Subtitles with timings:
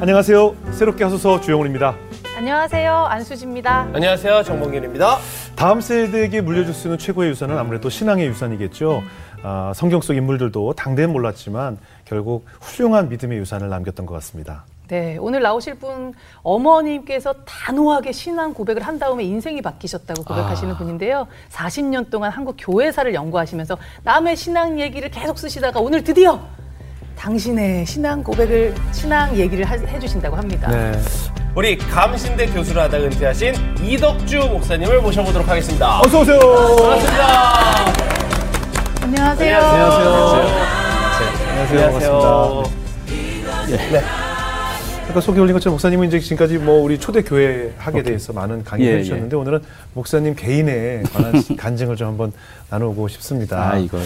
[0.00, 0.56] 안녕하세요.
[0.72, 1.94] 새롭게 하소서 주영훈입니다.
[2.36, 2.94] 안녕하세요.
[2.94, 3.90] 안수지입니다.
[3.92, 4.42] 안녕하세요.
[4.44, 5.18] 정봉길입니다.
[5.56, 9.02] 다음 세대에게 물려줄 수 있는 최고의 유산은 아무래도 신앙의 유산이겠죠.
[9.42, 14.64] 아, 성경 속 인물들도 당대엔 몰랐지만 결국 훌륭한 믿음의 유산을 남겼던 것 같습니다.
[14.88, 20.78] 네, 오늘 나오실 분 어머님께서 단호하게 신앙 고백을 한 다음에 인생이 바뀌셨다고 고백하시는 아.
[20.78, 21.28] 분인데요.
[21.50, 26.40] 40년 동안 한국 교회사를 연구하시면서 남의 신앙 얘기를 계속 쓰시다가 오늘 드디어
[27.20, 30.70] 당신의 신앙 고백을 신앙 얘기를 하- 해주신다고 합니다.
[30.70, 30.98] 네.
[31.54, 36.00] 우리 감신대 교수를 하다 은퇴하신 이덕주 목사님을 모셔보도록 하겠습니다.
[36.00, 36.38] 어서 오세요.
[36.78, 37.84] 반갑습니다.
[39.02, 39.58] 안녕하세요.
[39.58, 40.08] 안녕하세요.
[41.60, 41.80] 안녕하세요.
[41.90, 42.62] 안녕하세요.
[43.44, 44.00] 반갑습니다.
[45.10, 48.94] 아까 소개 올린 것처럼 목사님은 이제 지금까지 뭐 우리 초대 교회 학에 대해서 많은 강의를
[48.94, 49.60] 예, 해주셨는데 오늘은
[49.92, 52.32] 목사님 개인에 관한 간증을 좀 한번
[52.70, 53.72] 나누고 싶습니다.
[53.72, 53.98] 아, 이거.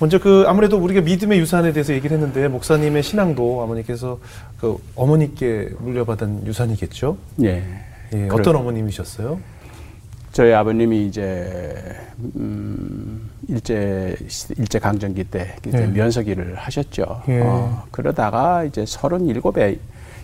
[0.00, 4.18] 먼저 그 아무래도 우리가 믿음의 유산에 대해서 얘기를 했는데 목사님의 신앙도 어머니께서
[4.58, 7.18] 그 어머니께 물려받은 유산이겠죠?
[7.42, 7.62] 예.
[8.14, 9.38] 예, 어떤 어머님이셨어요?
[10.32, 11.76] 저희 아버님이 이제
[12.36, 14.16] 음, 일제
[14.56, 15.86] 일제 강점기 때 이제 예.
[15.86, 17.22] 면서기를 하셨죠.
[17.28, 17.40] 예.
[17.42, 19.78] 어, 그러다가 이제 37에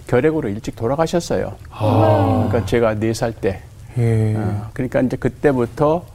[0.07, 1.55] 결핵으로 일찍 돌아가셨어요.
[1.71, 2.47] 아.
[2.49, 3.61] 그러니까 제가 네살 때.
[3.99, 4.35] 예.
[4.37, 6.07] 어, 그러니까 이제 그때부터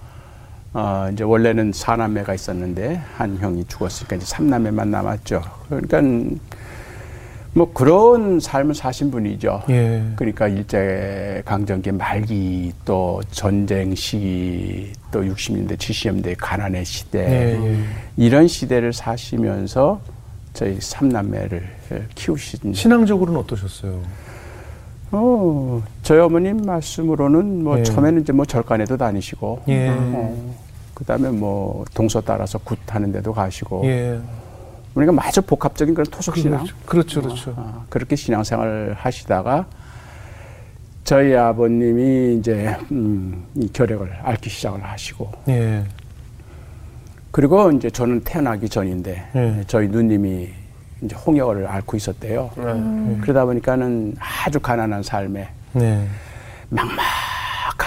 [0.74, 5.42] 어, 이제 원래는 사남매가 있었는데 한 형이 죽었으니까 이제 삼남매만 남았죠.
[5.68, 6.02] 그러니까
[7.54, 9.64] 뭐 그런 삶을 사신 분이죠.
[9.70, 10.02] 예.
[10.16, 17.78] 그러니까 일제 강점기 말기 또 전쟁 시기 또 60년대 70년대 가난의 시대 예, 예.
[18.16, 20.00] 이런 시대를 사시면서
[20.54, 21.68] 저희 삼남매를
[22.16, 24.02] 키우신 신앙적으로는 어떠셨어요?
[25.14, 27.84] 어, 저희 어머님 말씀으로는 뭐 예.
[27.84, 29.90] 처음에는 이제 뭐 절간에도 다니시고 예.
[29.90, 30.56] 어,
[31.02, 34.20] 그다음에 뭐 동서 따라서 굿 하는 데도 가시고 예.
[34.94, 37.22] 우리가 마저 복합적인 그런 토속 신앙 그렇죠.
[37.22, 37.22] 그렇죠.
[37.22, 37.54] 그렇죠.
[37.58, 39.66] 아, 그렇게 신앙생활을 하시다가
[41.04, 45.84] 저희 아버님이 이제 음, 이 결핵을 앓기 시작을 하시고 예.
[47.32, 49.64] 그리고 이제 저는 태어나기 전인데 예.
[49.66, 50.50] 저희 누님이
[51.02, 52.52] 이제 홍역을 앓고 있었대요.
[53.22, 54.16] 그러다 보니까는
[54.46, 56.08] 아주 가난한 삶에 네.
[56.70, 57.00] 막막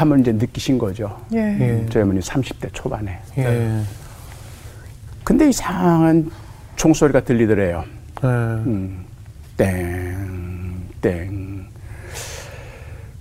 [0.00, 1.16] 함을 이제 느끼신 거죠.
[1.32, 1.86] 예.
[1.90, 3.18] 저희 어머니 30대 초반에.
[3.38, 3.80] 예.
[5.22, 6.30] 근데 이상한
[6.76, 7.84] 총소리가 들리더래요.
[8.22, 8.26] 예.
[8.26, 9.04] 음,
[9.56, 11.64] 땡, 땡.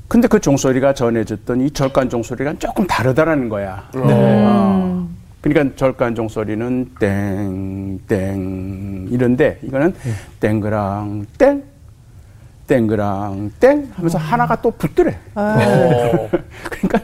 [0.08, 3.90] 근데 그 종소리가 전해졌던 이 절간 종소리가 조금 다르다라는 거야.
[3.96, 5.10] 어.
[5.42, 9.94] 그러니까 절간 종소리는 땡, 땡, 이런데 이거는
[10.40, 11.64] 땡그랑 땡,
[12.68, 15.18] 땡그랑 땡 하면서 하나가 또 붙더래.
[15.34, 17.02] 그러니까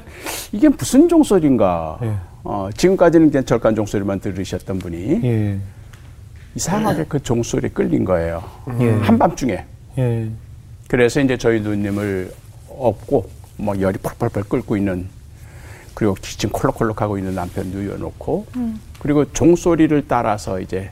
[0.52, 2.00] 이게 무슨 종소리인가.
[2.04, 2.16] 예.
[2.44, 5.60] 어, 지금까지는 그냥 절간 종소리만 들으셨던 분이 예.
[6.56, 8.44] 이상하게 그 종소리에 끌린 거예요.
[8.80, 8.92] 예.
[8.92, 9.66] 한밤중에.
[9.98, 10.30] 예.
[10.88, 12.32] 그래서 이제 저희 누님을
[12.70, 15.08] 업고 막 열이 펄펄펄 끓고 있는
[15.94, 18.46] 그리고 기침 콜록콜록하고 있는 남편 누워놓고
[19.00, 20.92] 그리고 종소리를 따라서 이제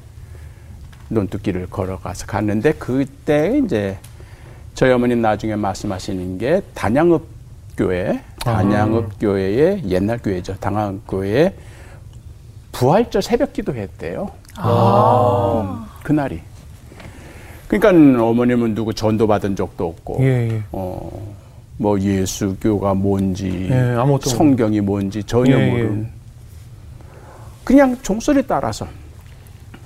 [1.07, 3.97] 논두길을 걸어가서 갔는데 그때 이제
[4.77, 7.25] 저희 어머님 나중에 말씀하시는 게 단양읍
[7.75, 11.51] 교회 단양읍 교회의 옛날 교회죠 당양 교회에
[12.71, 14.29] 부활절 새벽 기도했대요.
[14.59, 16.39] 음, 그날이.
[17.67, 20.49] 그러니까 어머님은 누구 전도 받은 적도 없고, 예.
[20.51, 20.63] 예.
[20.71, 21.35] 어,
[21.77, 23.95] 뭐 예수교가 뭔지, 예,
[24.29, 25.71] 성경이 뭔지 전혀 예, 예.
[25.71, 26.07] 모르는.
[27.63, 28.88] 그냥 종소리 따라서.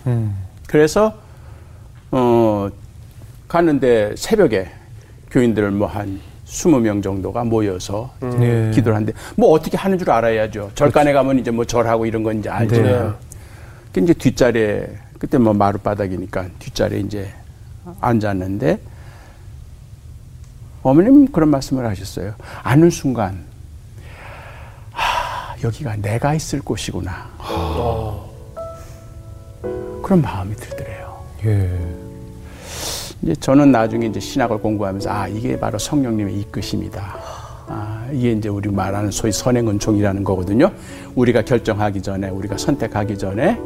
[0.06, 0.36] 음.
[0.68, 1.14] 그래서
[2.12, 2.70] 어
[3.48, 4.81] 가는데 새벽에
[5.32, 8.72] 교인들 뭐한 20명 정도가 모여서 예.
[8.74, 10.72] 기도를 하는데 뭐 어떻게 하는 줄 알아야죠.
[10.76, 13.04] 절간에 가면 이제 뭐 절하고 이런 건 이제 알잖아요.
[13.08, 13.14] 네.
[13.94, 14.88] 그 이제 뒷자리에
[15.18, 17.30] 그때 뭐 마룻바닥이니까 뒷자리에 이제
[18.02, 18.80] 앉았는데
[20.84, 22.34] 어머님 그런 말씀을 하셨어요.
[22.64, 23.46] 아는 순간
[24.92, 27.30] 하, 여기가 내가 있을 곳이구나.
[30.04, 31.24] 그런 마음이 들더래요.
[31.46, 32.01] 예.
[33.22, 37.02] 이제 저는 나중에 이제 신학을 공부하면서 아 이게 바로 성령님의 이끄심이다.
[37.68, 40.72] 아 이게 이제 우리 말하는 소위 선행 은총이라는 거거든요.
[41.16, 43.60] 우리가 결정하기 전에 우리가 선택하기 전에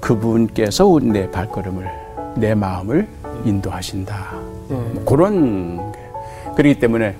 [0.00, 1.88] 그분께서 내 발걸음을
[2.36, 3.08] 내 마음을
[3.44, 4.32] 인도하신다.
[4.68, 5.98] 뭐 그런 게.
[6.56, 7.14] 그렇기 때문에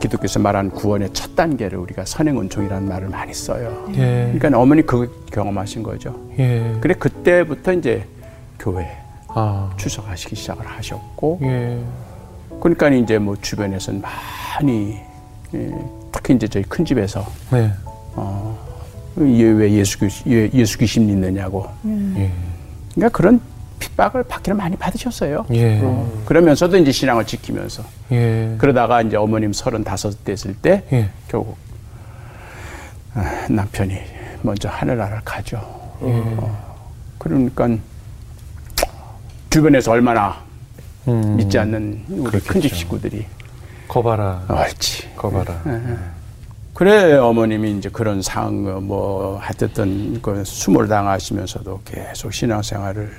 [0.00, 3.84] 기독교에서 말하는 구원의 첫 단계를 우리가 선행은총이라는 말을 많이 써요.
[3.94, 4.32] 예.
[4.32, 6.18] 그러니까 어머니 그 경험하신 거죠.
[6.38, 6.72] 예.
[6.80, 8.04] 그래 그때부터 이제
[8.58, 9.01] 교회
[9.34, 9.70] 아.
[9.76, 11.78] 출석하시기 시작을 하셨고 예.
[12.60, 14.98] 그러니까 이제 뭐 주변에서는 많이
[15.54, 15.70] 예,
[16.12, 17.70] 특히 이제 저희 큰 집에서 네.
[19.18, 22.30] 얘왜 예수 귀- 예- 예수 귀신 믿느냐고 예.
[22.94, 23.40] 그러니까 그런
[23.78, 25.44] 핍박을 받기를 많이 받으셨어요.
[25.52, 25.80] 예.
[25.82, 27.82] 어, 그러면서도 이제 신앙을 지키면서
[28.12, 28.54] 예.
[28.58, 31.10] 그러다가 이제 어머님 서른다섯 됐을 때 예.
[31.28, 31.56] 결국
[33.14, 33.98] 아, 남편이
[34.42, 35.58] 먼저 하늘나라를 가죠.
[36.00, 36.74] 어,
[37.18, 37.68] 그러니까
[39.52, 40.36] 주변에서 얼마나
[41.08, 41.36] 음.
[41.36, 42.52] 믿지 않는 우리 그렇겠죠.
[42.52, 43.26] 큰집 식구들이
[43.86, 44.46] 거봐라.
[44.48, 45.14] 옳지.
[45.16, 45.62] 거봐라.
[46.72, 53.12] 그래 어머님이 이제 그런 상황 뭐 하여튼 그 수모를 당하시면서도 계속 신앙생활을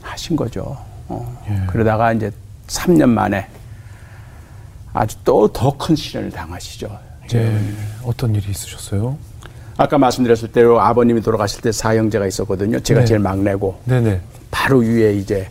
[0.00, 0.78] 하신 거죠.
[1.08, 1.44] 어.
[1.50, 1.66] 예.
[1.66, 2.30] 그러다가 이제
[2.68, 3.46] 3년 만에
[4.94, 6.98] 아주 또 더 큰 시련을 당하시죠.
[7.34, 7.60] 예.
[8.02, 9.18] 어떤 일이 있으셨어요?
[9.76, 12.80] 아까 말씀드렸을 대로 아버님이 돌아가실 때 사형제가 있었거든요.
[12.80, 13.06] 제가 네.
[13.06, 14.20] 제일 막내고 네네.
[14.50, 15.48] 바로 위에 이제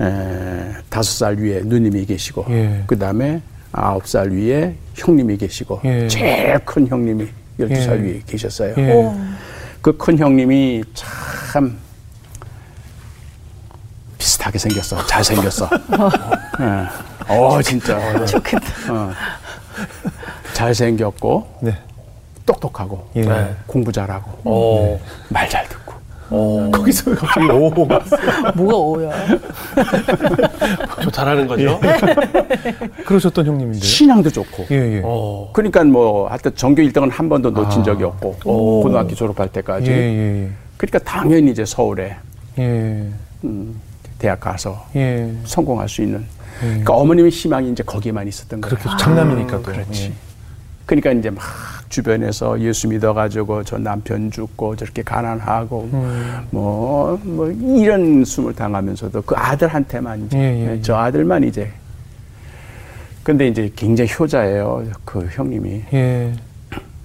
[0.00, 2.84] 에, 다섯 살 위에 누님이 계시고 예.
[2.86, 3.40] 그 다음에
[3.72, 6.08] 아홉 살 위에 형님이 계시고 예.
[6.08, 8.02] 제일 큰 형님이 열두 살 예.
[8.10, 8.74] 위에 계셨어요.
[8.78, 9.12] 예.
[9.82, 11.76] 그큰 형님이 참
[14.18, 15.04] 비슷하게 생겼어.
[15.06, 15.68] 잘 생겼어.
[16.60, 17.34] 예.
[17.34, 18.24] 어, 진짜.
[18.26, 18.66] 좋겠다.
[18.92, 19.12] 어.
[20.52, 21.76] 잘 생겼고, 네.
[22.46, 23.22] 똑똑하고, 예.
[23.22, 23.54] 네.
[23.66, 25.00] 공부 잘하고, 어.
[25.28, 25.81] 말잘 듣고.
[26.30, 26.70] 어.
[26.72, 28.00] 거기서 갑자기 오호가
[28.56, 29.10] 뭐가 오야?
[31.02, 31.78] 저 잘하는 거죠?
[33.04, 33.82] 그러셨던 형님인데요.
[33.82, 34.66] 신앙도 좋고.
[34.70, 35.02] 예, 예.
[35.04, 35.50] 어.
[35.52, 37.84] 그러니까 뭐, 하여튼 전교 1등은 한 번도 놓친 아.
[37.84, 38.82] 적이 없고, 오.
[38.82, 39.90] 고등학교 졸업할 예, 때까지.
[39.90, 42.16] 예, 그러니까 당연히 이제 서울에
[42.58, 43.08] 예.
[43.44, 43.80] 음,
[44.18, 45.32] 대학 가서 예.
[45.44, 46.24] 성공할 수 있는.
[46.62, 46.66] 예.
[46.68, 48.76] 그러니까 어머님의 희망이 이제 거기에만 있었던 거예요.
[48.76, 49.62] 그렇게 장남이니까 또.
[49.62, 50.04] 그렇지.
[50.04, 50.12] 예.
[50.86, 51.42] 그러니까 이제 막
[51.92, 56.46] 주변에서 예수 믿어가지고 저 남편 죽고 저렇게 가난하고 음.
[56.50, 60.80] 뭐, 뭐 이런 숨을 당하면서도 그 아들한테만 이제 예, 예, 예.
[60.82, 61.70] 저 아들만 이제
[63.22, 66.32] 근데 이제 굉장히 효자예요 그 형님이 예.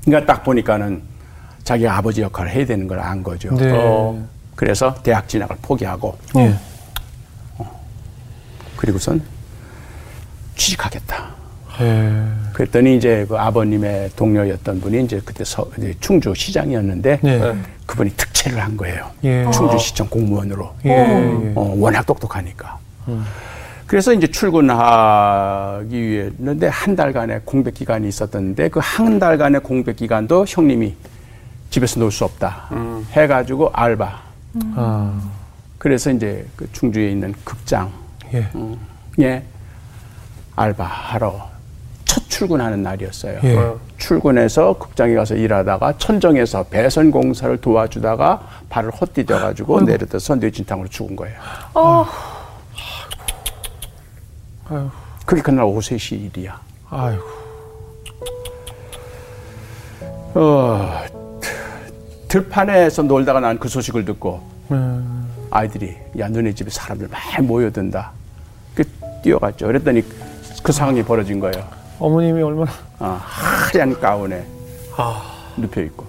[0.06, 1.02] 그러니까 딱 보니까는
[1.66, 3.70] 자기 아버지 역할을 해야 되는 걸 안 거죠 네.
[3.76, 4.26] 어.
[4.56, 6.56] 그래서 대학 진학을 포기하고 예.
[8.78, 9.22] 그리고선
[10.56, 11.37] 취직하겠다
[11.82, 12.24] 예.
[12.54, 17.56] 그랬더니 이제 그 아버님의 동료였던 분이 이제 그때 서, 이제 충주 시장이었는데 네.
[17.86, 19.10] 그분이 특채를 한 거예요.
[19.24, 19.50] 예.
[19.52, 20.74] 충주 시청 공무원으로.
[20.86, 20.90] 예.
[20.90, 21.52] 예.
[21.56, 22.78] 어, 워낙 똑똑하니까.
[23.86, 30.46] 그래서 이제 출근하기 위해 했는데 한 달간의 공백 기간이 있었던데 그 한 달간의 공백 기간도
[30.48, 30.96] 형님이
[31.70, 32.70] 집에서 놀 수 없다
[33.12, 34.22] 해가지고 알바.
[34.76, 35.22] 아.
[35.78, 37.90] 그래서 이제 그 충주에 있는 극장에
[39.20, 39.44] 예.
[40.56, 41.50] 알바하러
[42.18, 43.40] 첫 출근하는 날이었어요.
[43.44, 43.56] 예.
[43.58, 43.80] 어.
[43.98, 51.16] 출근해서 극장에 가서 일하다가 천정에서 배선 공사를 도와주다가 발을 헛디뎌 가지고 내렸다 선두의 진탕으로 죽은
[51.16, 51.38] 거예요.
[51.76, 52.06] 어,
[54.70, 54.90] 아유.
[55.26, 56.60] 그게 그날 오후 3시 일이야.
[56.90, 57.24] 아이고.
[60.34, 61.02] 어,
[62.28, 64.42] 들판에서 놀다가 난 그 소식을 듣고
[64.72, 65.28] 음.
[65.50, 68.12] 아이들이 야 너네 집에 사람들 많이 모여든다.
[68.76, 68.84] 그
[69.24, 69.68] 뛰어갔죠.
[69.68, 70.04] 그랬더니
[70.64, 71.77] 그 상황이 벌어진 거예요.
[72.00, 74.46] 어머님이 얼마나 아, 하얀 가운에
[74.96, 75.54] 아.
[75.58, 76.06] 눕혀 있고.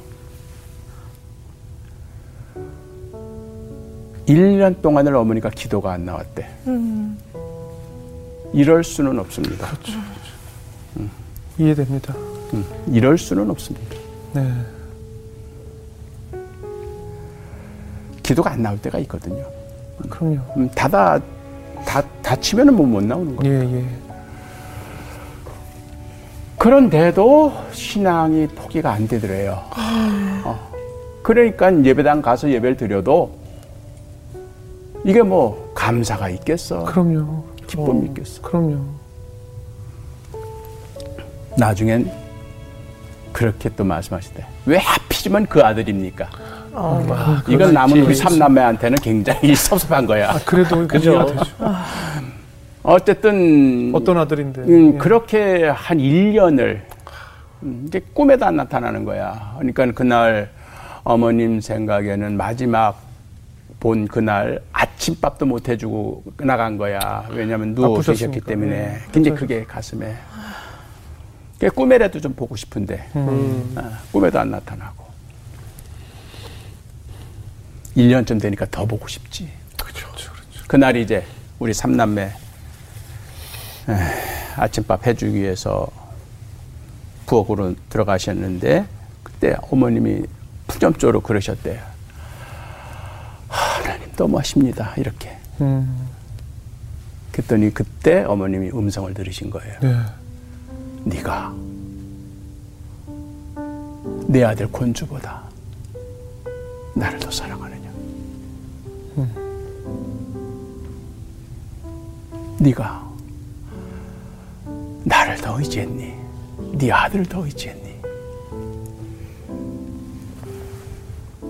[4.26, 6.46] 1년 동안을 어머니가 기도가 안 나왔대.
[8.52, 9.66] 이럴 수는 없습니다.
[11.58, 12.14] 이해됩니다.
[12.52, 13.96] 음, 이럴 수는 없습니다.
[14.34, 14.52] 네.
[18.22, 19.44] 기도가 안 나올 때가 있거든요.
[20.10, 20.38] 그럼요.
[20.58, 21.18] 음, 닫아,
[21.86, 23.54] 다, 닫히면은 뭐 못 나오는 거예요.
[23.64, 23.88] 예, 예.
[26.58, 29.62] 그런데도 신앙이 포기가 안 되더래요.
[30.44, 30.68] 어.
[31.22, 33.38] 그러니까 예배당 가서 예배를 드려도
[35.04, 36.84] 이게 뭐 감사가 있겠어.
[36.84, 37.44] 그럼요.
[37.66, 38.42] 기쁨이 어, 있겠어.
[38.42, 38.80] 그럼요.
[41.56, 42.10] 나중엔
[43.32, 44.44] 그렇게 또 말씀하시대.
[44.66, 46.28] 왜 하필이면 그 아들입니까?
[46.74, 48.22] 아, 이건 남은 우리 그렇지.
[48.22, 50.30] 삼남매한테는 굉장히 섭섭한 거야.
[50.30, 51.26] 아, 그래도 그죠?
[52.94, 54.62] 어쨌든 어떤 아들인데.
[54.62, 54.98] 음, 예.
[54.98, 56.80] 그렇게 한 1년을
[57.86, 59.56] 이제 꿈에도 안 나타나는 거야.
[59.58, 60.50] 그러니까 그날
[61.04, 62.98] 어머님 생각에는 마지막
[63.78, 67.26] 본 그날 아침밥도 못 해주고 나간 거야.
[67.30, 68.00] 왜냐하면 누워.
[68.00, 68.74] 계셨기 때문에.
[68.74, 69.38] 예, 굉장히.
[69.38, 70.14] 그게 가슴에.
[71.54, 73.74] 그게 꿈에라도 좀 보고 싶은데 음.
[73.76, 75.04] 어, 꿈에도 안 나타나고.
[77.96, 79.48] 1년쯤 되니까 더 보고 싶지.
[79.76, 80.08] 그렇죠.
[80.08, 80.64] 그렇죠.
[80.68, 81.24] 그날이 이제
[81.58, 82.30] 우리 삼남매
[83.88, 83.92] 에,
[84.56, 85.86] 아침밥 해주기 위해서
[87.26, 88.86] 부엌으로 들어가셨는데
[89.22, 90.22] 그때 어머님이
[90.66, 91.80] 푸념조로 그러셨대요.
[93.48, 94.94] 하나님 너무하십니다.
[94.96, 95.36] 이렇게.
[95.60, 96.08] 음.
[97.32, 99.78] 그랬더니 그때 어머님이 음성을 들으신 거예요.
[99.80, 99.96] 네.
[101.04, 101.54] 네가
[104.26, 105.42] 내 아들 권주보다
[106.94, 107.88] 나를 더 사랑하느냐?
[112.58, 113.07] 네가
[115.08, 116.14] 나를 더 의지했니?
[116.74, 117.88] 네 아들을 더 의지했니?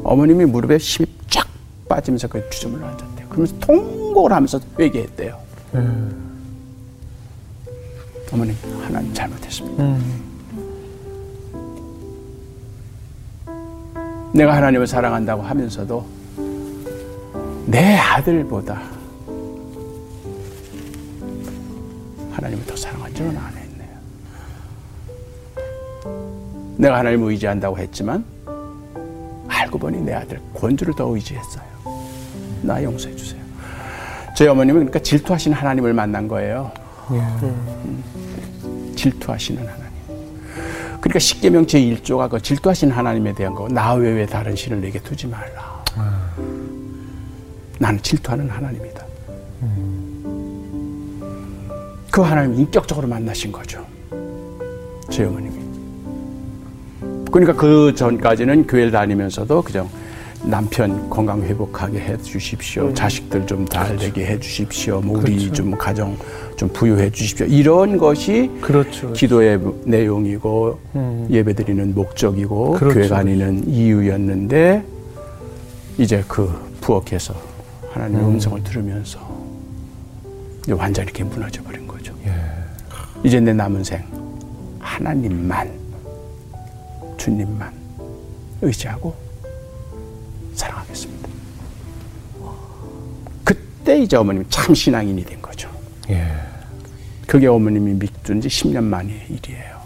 [0.04, 1.46] 어머님이 무릎에 힘이 쫙
[1.88, 3.28] 빠지면서 그 주저을 앉았대요.
[3.28, 5.36] 그러면서 통곡을 하면서 회개했대요.
[8.32, 9.98] 어머님 하나님 잘못했습니다.
[14.32, 16.06] 내가 하나님을 사랑한다고 하면서도
[17.66, 18.97] 내 아들보다
[22.48, 23.88] 하나님을 더 사랑한 줄은 안 했네요.
[26.76, 28.24] 내가 하나님을 의지한다고 했지만
[29.48, 31.64] 알고 보니 내 아들 권주를 더 의지했어요.
[32.62, 33.40] 나 용서해 주세요.
[34.36, 36.70] 저희 어머님은 그러니까 질투하시는 하나님을 만난 거예요.
[37.10, 39.88] 음, 질투하시는 하나님.
[41.00, 43.68] 그러니까 십계명 제 1조가 그 질투하시는 하나님에 대한 거.
[43.68, 45.84] 나 외에 다른 신을 내게 두지 말라.
[47.78, 49.07] 나는 질투하는 하나님이다.
[52.10, 53.84] 그 하나님 인격적으로 만나신 거죠.
[55.10, 55.58] 제 어머님이.
[57.30, 59.88] 그러니까 그 전까지는 교회를 다니면서도 그냥
[60.42, 62.94] 남편 건강 회복하게 해 주십시오.
[62.94, 65.00] 자식들 좀잘 되게 해 주십시오.
[65.00, 66.16] 뭐 우리 좀 가정
[66.56, 67.46] 좀 부유해 주십시오.
[67.46, 69.12] 이런 것이 그렇죠.
[69.12, 70.78] 기도의 내용이고
[71.28, 72.94] 예배 드리는 목적이고 그렇죠.
[72.94, 74.84] 교회 다니는 이유였는데
[75.98, 76.50] 이제 그
[76.80, 77.34] 부엌에서
[77.90, 78.40] 하나님의 음.
[78.40, 79.18] 성을 들으면서
[80.70, 81.87] 완전히 이렇게 무너져 버린.
[83.24, 84.04] 이제 내 남은 생
[84.80, 85.70] 하나님만
[87.16, 87.72] 주님만
[88.62, 89.14] 의지하고
[90.54, 91.28] 사랑하겠습니다.
[93.44, 95.70] 그때 이제 어머님이 참 신앙인이 된 거죠.
[96.10, 96.32] 예.
[97.26, 99.78] 그게 어머님이 믿은 지 10년 만의 일이에요.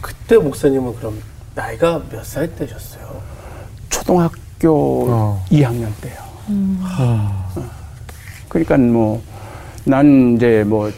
[0.00, 1.20] 그때 목사님은 그럼
[1.54, 3.22] 나이가 몇 살 때셨어요?
[3.90, 5.44] 초등학교 어.
[5.50, 6.16] 2학년 때요.
[6.48, 7.52] 어.
[8.48, 9.22] 그러니까 뭐,
[9.84, 10.90] 난 이제 뭐,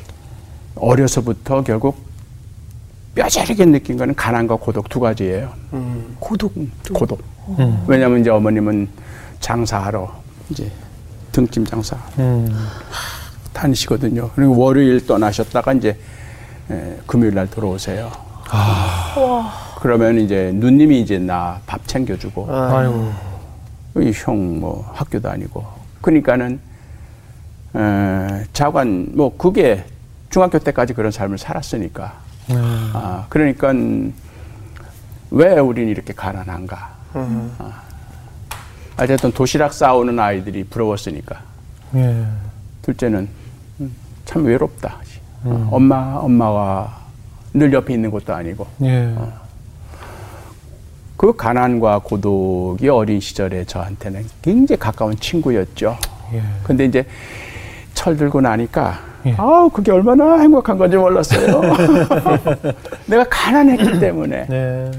[0.76, 1.96] 어려서부터 결국
[3.14, 5.50] 뼈저리게 느낀 거는 가난과 고독 두 가지예요.
[6.20, 6.52] 고독?
[6.92, 7.22] 고독.
[7.86, 8.88] 왜냐면 이제 어머님은
[9.40, 10.12] 장사하러
[10.50, 10.70] 이제
[11.32, 12.48] 등짐 장사 음.
[13.54, 14.30] 다니시거든요.
[14.34, 15.98] 그리고 월요일 떠나셨다가 이제
[16.70, 18.10] 에, 금요일 날 돌아오세요.
[19.80, 23.12] 그러면 이제 누님이 이제 나 밥 챙겨주고 아이고.
[24.14, 25.64] 형 뭐 학교 다니고
[26.02, 26.58] 그러니까는 에,
[28.52, 29.84] 자관 뭐 그게
[30.30, 32.14] 중학교 때까지 그런 삶을 살았으니까
[32.50, 32.90] 음.
[32.94, 33.72] 아 그러니까
[35.30, 37.82] 왜 우리는 이렇게 가난한가 아,
[38.98, 41.40] 어쨌든 도시락 싸오는 아이들이 부러웠으니까
[41.94, 42.26] 예.
[42.82, 43.28] 둘째는
[43.80, 44.98] 음, 참 외롭다
[45.44, 47.04] 어, 엄마 엄마가
[47.52, 49.14] 늘 옆에 있는 것도 아니고 예.
[51.16, 55.96] 그 가난과 고독이 어린 시절에 저한테는 굉장히 가까운 친구였죠.
[56.34, 56.42] 예.
[56.62, 57.06] 근데 이제
[58.06, 59.34] 철 들고 나니까 예.
[59.36, 61.60] 아우 그게 얼마나 행복한 건지 몰랐어요.
[63.06, 64.90] 내가 가난했기 때문에 네.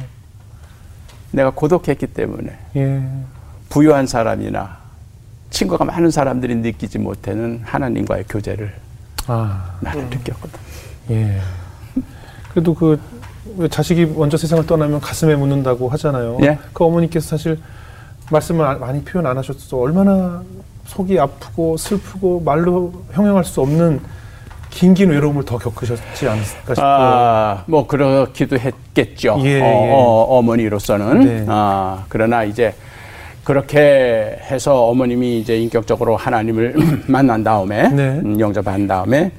[1.31, 3.01] 내가 고독했기 때문에 예.
[3.69, 4.75] 부유한 사람이나
[5.51, 8.73] 친구가 많은 사람들이 느끼지 못하는 하나님과의 교제를
[9.27, 9.77] 아.
[9.79, 10.59] 나는 느꼈거든.
[11.11, 11.39] 예.
[12.51, 12.99] 그래도 그,
[13.55, 16.39] 왜 자식이 먼저 세상을 떠나면 가슴에 묻는다고 하잖아요.
[16.41, 16.59] 예.
[16.73, 17.57] 그 어머니께서 사실
[18.29, 19.77] 말씀을 아- 많이 표현 안 하셨어.
[19.77, 20.43] 얼마나
[20.87, 23.99] 속이 아프고 슬프고 말로 형용할 수 없는
[24.69, 26.75] 긴긴 외로움을 더 겪으셨지 않을까 싶어요.
[26.85, 29.37] 아, 뭐 그렇기도 했겠죠.
[29.43, 31.45] 예, 어, 머니로서는 네.
[31.47, 32.73] 아, 그러나 이제
[33.43, 36.75] 그렇게 해서 어머님이 이제 인격적으로 하나님을
[37.07, 38.19] 만난 다음에 네.
[38.23, 39.31] 음, 영접한 다음에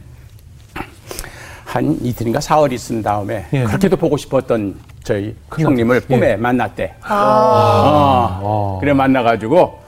[1.64, 3.64] 한 이틀인가 사흘 있은 다음에 예.
[3.64, 6.94] 그렇게도 보고 싶었던 저희 형님을 꿈에 만났대.
[7.02, 8.40] 아.
[8.42, 9.87] 어, 그래 만나가지고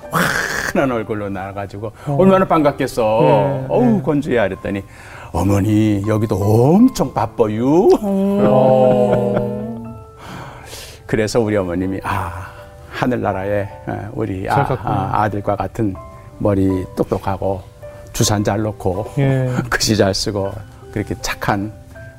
[0.70, 3.18] 환한 얼굴로 나와가지고 얼마나 반갑겠어.
[3.22, 4.82] 네, 어우 건주야 그랬더니
[5.32, 7.88] 어머니 여기도 엄청 바빠요.
[11.06, 12.46] 그래서 우리 어머님이 아
[12.90, 15.10] 하늘나라에 어, 우리 아.
[15.12, 15.94] 아, 들과 같은
[16.38, 17.62] 머리 똑똑하고
[18.12, 19.50] 주산 잘 놓고 예.
[19.68, 20.52] 글씨 잘 쓰고
[20.92, 21.72] 그렇게 착한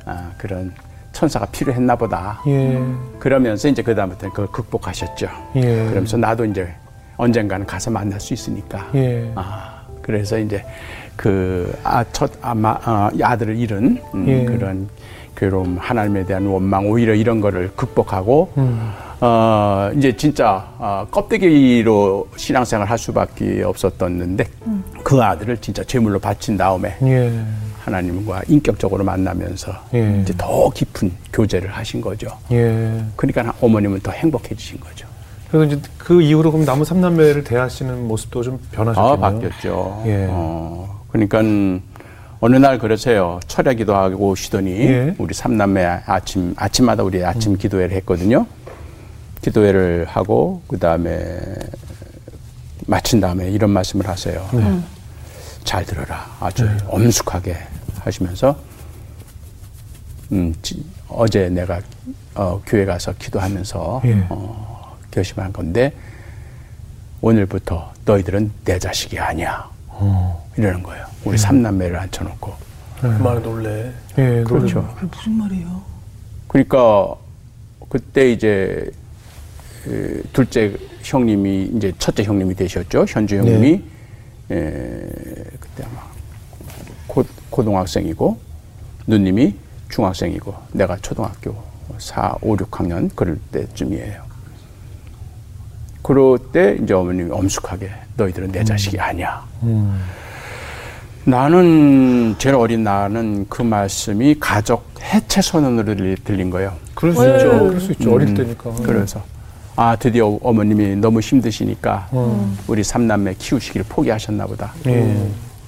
[0.06, 0.74] 아, 그런
[1.14, 2.42] 천사가 필요했나 보다.
[2.48, 2.82] 예.
[3.20, 5.28] 그러면서 이제 그 다음부터는 그걸 극복하셨죠.
[5.56, 5.62] 예.
[5.62, 6.74] 그러면서 나도 이제
[7.22, 8.90] 언젠가는 가서 만날 수 있으니까.
[8.96, 9.32] 예.
[9.36, 10.64] 아, 그래서 이제
[11.16, 14.44] 그, 아, 첫, 아마, 아, 이 아들을 잃은 음, 예.
[14.44, 14.90] 그런
[15.36, 18.92] 괴로움, 하나님에 대한 원망, 오히려 이런 거를 극복하고, 음.
[19.20, 24.44] 어, 이제 진짜, 어, 껍데기로 신앙생활 할 수밖에 없었었는데,
[25.04, 27.32] 그 아들을 진짜 제물로 바친 다음에, 예.
[27.82, 30.22] 하나님과 인격적으로 만나면서, 예.
[30.24, 32.28] 이제 더 깊은 교제를 하신 거죠.
[32.52, 33.04] 예.
[33.16, 35.11] 그러니까 어머님은 더 행복해지신 거죠.
[35.52, 39.20] 그래서 이제 그 이후로 그럼 남은 삼남매를 대하시는 모습도 좀 아, 변하셨겠네요.
[39.20, 40.04] 바뀌었죠.
[40.06, 40.28] 예.
[40.30, 41.40] 어, 그러니까
[42.40, 43.40] 어느 날 그러세요.
[43.48, 45.16] 철야 기도하고 오시더니 예.
[45.18, 48.46] 우리 삼남매 아침 아침마다 우리 아침 기도회를 했거든요.
[49.42, 51.38] 기도회를 하고 그 다음에
[52.88, 54.48] 마친 다음에 이런 말씀을 하세요.
[55.66, 56.26] 잘 들어라.
[56.40, 57.58] 아주 엄숙하게
[58.00, 58.56] 하시면서
[60.32, 61.82] 음, 지- 어제 내가
[62.36, 64.26] 어, 교회 가서 기도하면서 예.
[64.30, 64.71] 어,
[65.12, 65.94] 결심한 건데
[67.22, 69.70] 오늘부터 너희들은 내 자식이 아니야.
[69.88, 70.50] 어.
[70.58, 71.06] 이러는 거예요.
[71.24, 72.54] 우리 삼남매를 앉혀놓고.
[73.02, 73.92] 그 말에 놀래.
[74.18, 74.88] 예, 그렇죠.
[74.96, 75.82] 그게 무슨 말이에요?
[76.48, 77.16] 그러니까
[77.90, 78.90] 그때 이제
[79.84, 83.06] 그 둘째 형님이 이제 첫째 형님이 되셨죠.
[83.08, 83.84] 현주 형님이
[84.52, 85.08] 에,
[85.60, 86.02] 그때 아마
[87.08, 88.38] 고, 고등학생이고
[89.08, 89.56] 누님이
[89.90, 91.56] 중학생이고 내가 초등학교
[91.98, 94.31] 4, 5, 6학년 그럴 때쯤이에요.
[96.12, 99.42] 그럴 때 이제 어머님이 엄숙하게 너희들은 내 자식이 아니야.
[99.64, 99.98] 음.
[101.24, 106.74] 나는 제일 어린 나는 그 말씀이 가족 해체 선언으로 들린 거예요.
[106.96, 107.38] 그럴 수 네.
[107.38, 107.50] 있죠.
[107.60, 108.14] 그럴 수 있죠.
[108.14, 108.72] 어릴 음, 때니까.
[108.84, 109.24] 그래서
[109.78, 112.58] 아 드디어 어머님이 너무 힘드시니까 음.
[112.68, 114.74] 우리 삼남매 키우시기를 포기하셨나 보다.
[114.88, 115.04] 예.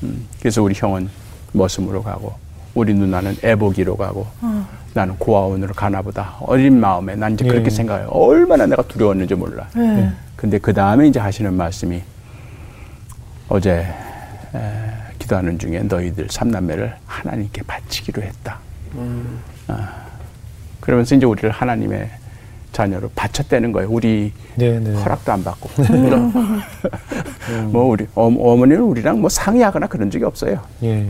[0.03, 1.09] 음, 그래서 우리 형은
[1.53, 2.33] 머슴으로 가고
[2.75, 4.27] 우리 누나는 애보기로 가고
[4.93, 6.35] 나는 고아원으로 가나 보다.
[6.41, 7.69] 어린 마음에 난 이제 그렇게 예.
[7.69, 8.09] 생각해요.
[8.09, 9.69] 얼마나 내가 두려웠는지 몰라.
[9.73, 10.11] 네.
[10.43, 12.01] 근데 그 다음에 이제 하시는 말씀이
[13.47, 13.87] 어제
[14.53, 18.59] 에, 기도하는 중에 너희들 삼남매를 하나님께 바치기로 했다.
[19.69, 20.05] 아,
[20.81, 22.09] 그러면서 이제 우리를 하나님의
[22.73, 23.89] 자녀로 바쳤다는 거예요.
[23.89, 24.93] 우리 네, 네.
[24.93, 25.69] 허락도 안 받고.
[27.71, 30.59] 뭐 우리 어, 어머니는 우리랑 뭐 상의하거나 그런 적이 없어요.
[30.83, 31.07] 예.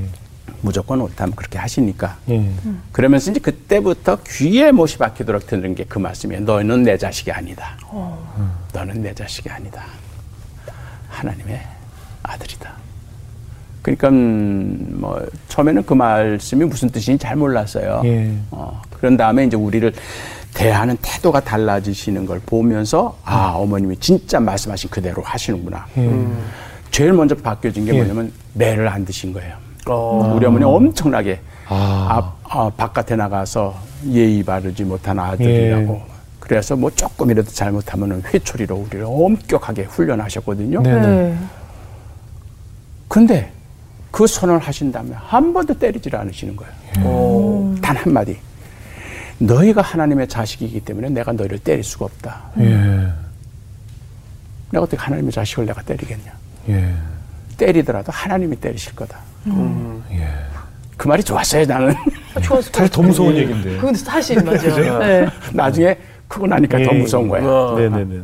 [0.63, 2.17] 무조건 옳다면 그렇게 하시니까.
[2.29, 2.49] 예.
[2.93, 6.41] 그러면서 이제 그때부터 귀에 못이 박히도록 듣는 게 그 말씀이에요.
[6.43, 7.77] 너는 내 자식이 아니다.
[8.73, 9.83] 너는 내 자식이 아니다.
[11.09, 11.61] 하나님의
[12.23, 12.71] 아들이다.
[13.81, 18.01] 그러니까 음, 뭐 처음에는 그 말씀이 무슨 뜻인지 잘 몰랐어요.
[18.05, 18.33] 예.
[18.51, 19.93] 어, 그런 다음에 이제 우리를
[20.53, 25.85] 대하는 태도가 달라지시는 걸 보면서 아 어머님이 진짜 말씀하신 그대로 하시는구나.
[26.91, 27.97] 제일 먼저 바뀌어진 게 예.
[27.97, 29.57] 뭐냐면 매를 안 드신 거예요.
[29.87, 30.33] 어.
[30.35, 32.07] 우리 어머니 엄청나게 아.
[32.09, 33.75] 앞, 아, 바깥에 나가서
[34.07, 35.93] 예의 바르지 못한 아들이라고.
[36.07, 36.13] 예.
[36.39, 40.81] 그래서 뭐 조금이라도 잘못하면 회초리로 우리를 엄격하게 훈련하셨거든요.
[40.81, 41.01] 네, 네.
[41.01, 41.37] 네.
[43.07, 43.51] 근데
[44.11, 46.73] 그 선언을 하신 다음에 한 번도 때리질 않으시는 거예요.
[46.99, 47.75] 어.
[47.81, 48.37] 단 한마디.
[49.39, 52.41] 너희가 하나님의 자식이기 때문에 내가 너희를 때릴 수가 없다.
[52.59, 53.07] 예.
[54.71, 56.31] 내가 어떻게 하나님의 자식을 내가 때리겠냐.
[56.69, 56.93] 예.
[57.57, 59.19] 때리더라도 하나님이 때리실 거다.
[60.11, 60.27] 예.
[60.97, 61.95] 그 말이 좋았어요, 나는.
[62.41, 63.75] 좋았을 사실 더 무서운 얘기인데.
[63.77, 64.99] 그건 사실 맞아요.
[64.99, 65.27] 네.
[65.53, 66.97] 나중에 크고 나니까 더 예.
[66.99, 67.43] 무서운 거야.
[67.45, 67.75] 어.
[67.77, 68.21] 네네네.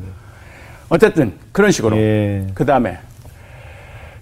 [0.90, 1.98] 어쨌든 그런 식으로.
[1.98, 2.48] 예.
[2.54, 2.98] 그 다음에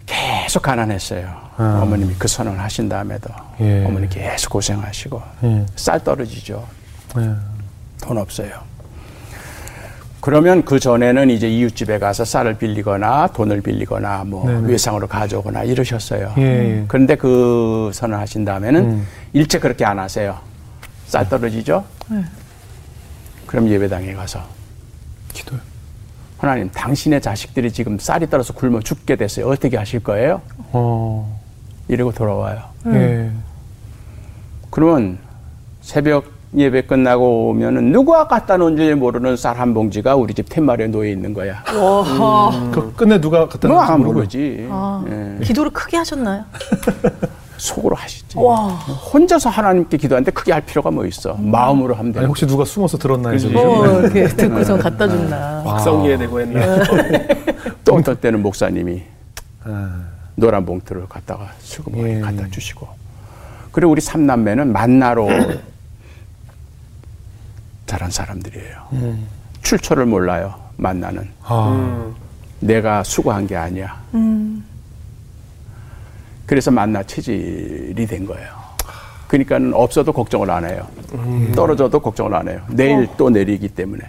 [0.05, 1.27] 계속 가난했어요.
[1.57, 1.79] 아.
[1.83, 3.29] 어머님이 그 선언을 하신 다음에도
[3.61, 3.83] 예.
[3.85, 5.65] 어머니 계속 고생하시고 예.
[5.75, 6.65] 쌀 떨어지죠.
[7.19, 7.29] 예.
[8.01, 8.51] 돈 없어요.
[10.27, 14.67] 그러면 그 전에는 이제 이웃집에 가서 쌀을 빌리거나 돈을 빌리거나 뭐 네네.
[14.67, 16.33] 외상으로 가져오거나 이러셨어요.
[16.37, 16.85] 예, 예.
[16.89, 19.07] 그런데 그 선언을 하신 다음에는 음.
[19.31, 20.37] 일체 그렇게 안 하세요.
[21.05, 21.85] 쌀 떨어지죠?
[22.09, 22.25] 네.
[23.45, 24.41] 그럼 예배당에 가서
[25.31, 25.61] 기도요.
[26.37, 29.47] 하나님 당신의 자식들이 지금 쌀이 떨어서 굶어 죽게 됐어요.
[29.47, 30.41] 어떻게 하실 거예요?
[30.73, 31.39] 어.
[31.87, 32.63] 이러고 돌아와요.
[32.87, 33.31] 예.
[34.71, 35.19] 그러면
[35.79, 41.09] 새벽 예배 끝나고 오면은 누가 갖다 놓은지 모르는 쌀 한 봉지가 우리 집 텐마루에 놓여
[41.09, 41.63] 있는 거야.
[41.75, 42.69] 와.
[42.71, 44.13] 그 끝내 누가 갖다 뭐 모르고.
[44.13, 44.67] 모르지.
[44.69, 45.43] 아, 예.
[45.43, 46.43] 기도를 크게 하셨나요?
[47.57, 48.37] 속으로 하시지.
[48.37, 48.67] 와.
[48.67, 51.33] 혼자서 하나님께 기도하는데 크게 할 필요가 뭐 있어.
[51.39, 53.47] 마음으로 하면 아니 되는 혹시 누가 숨어서 들었나 해서.
[53.49, 55.63] 어, 이렇게 듣고서 갖다 줬나.
[55.63, 56.61] 박성기에 대고 했나?
[57.83, 59.01] 또 어떨 때는 목사님이
[59.63, 60.01] 아.
[60.35, 62.19] 노란 봉투를 갖다가 슬그머니 예.
[62.21, 62.87] 갖다 주시고.
[63.71, 65.27] 그리고 우리 삼남매는 만나로
[67.87, 68.75] 자란 사람들이에요.
[68.93, 69.25] 음.
[69.63, 70.53] 출처를 몰라요.
[70.75, 71.27] 만나는.
[71.43, 71.69] 아.
[71.71, 72.13] 음.
[72.59, 73.99] 내가 수고한 게 아니야.
[74.13, 74.63] 음.
[76.45, 78.47] 그래서 만나 체질이 된 거예요.
[79.27, 80.87] 그러니까 없어도 걱정을 안 해요.
[81.53, 82.61] 떨어져도 걱정을 안 해요.
[82.69, 84.03] 내일 또 내리기 때문에.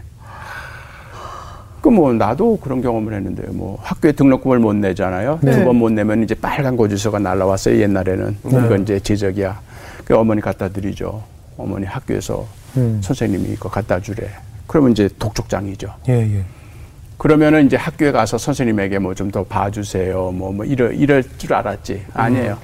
[1.80, 5.38] 그 뭐 나도 그런 경험을 했는데 뭐 학교에 등록금을 못 내잖아요.
[5.42, 5.52] 네.
[5.52, 7.80] 두번 못 내면 이제 빨간 고지서가 날라왔어요.
[7.80, 9.58] 옛날에는 이건 이제 제적이야.
[10.04, 11.22] 그 어머니 갖다 드리죠.
[11.58, 13.00] 어머니 학교에서 음.
[13.02, 14.30] 선생님이 이거 갖다 주래.
[14.66, 15.92] 그러면 이제 독촉장이죠.
[16.08, 16.44] 예, 예.
[17.18, 20.30] 그러면은 이제 학교에 가서 선생님에게 뭐 좀 더 봐주세요.
[20.30, 22.04] 뭐, 뭐, 이럴, 이럴 줄 알았지.
[22.14, 22.56] 아니에요.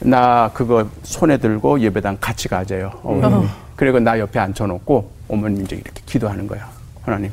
[0.00, 2.92] 나 그거 손에 들고 예배당 같이 가재요.
[3.02, 3.38] 어머님.
[3.38, 3.44] 어.
[3.74, 6.68] 그리고 나 옆에 앉혀놓고 어머님 이제 이렇게 기도하는 거야.
[7.02, 7.30] 하나님,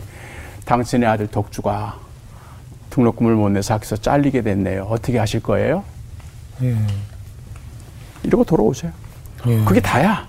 [0.66, 2.00] 당신의 아들 덕주가
[2.90, 4.84] 등록금을 못 내서 학교에서 잘리게 됐네요.
[4.90, 5.84] 어떻게 하실 거예요?
[6.64, 6.76] 예.
[8.24, 8.92] 이러고 돌아오세요.
[9.48, 9.64] 예.
[9.66, 10.28] 그게 다야.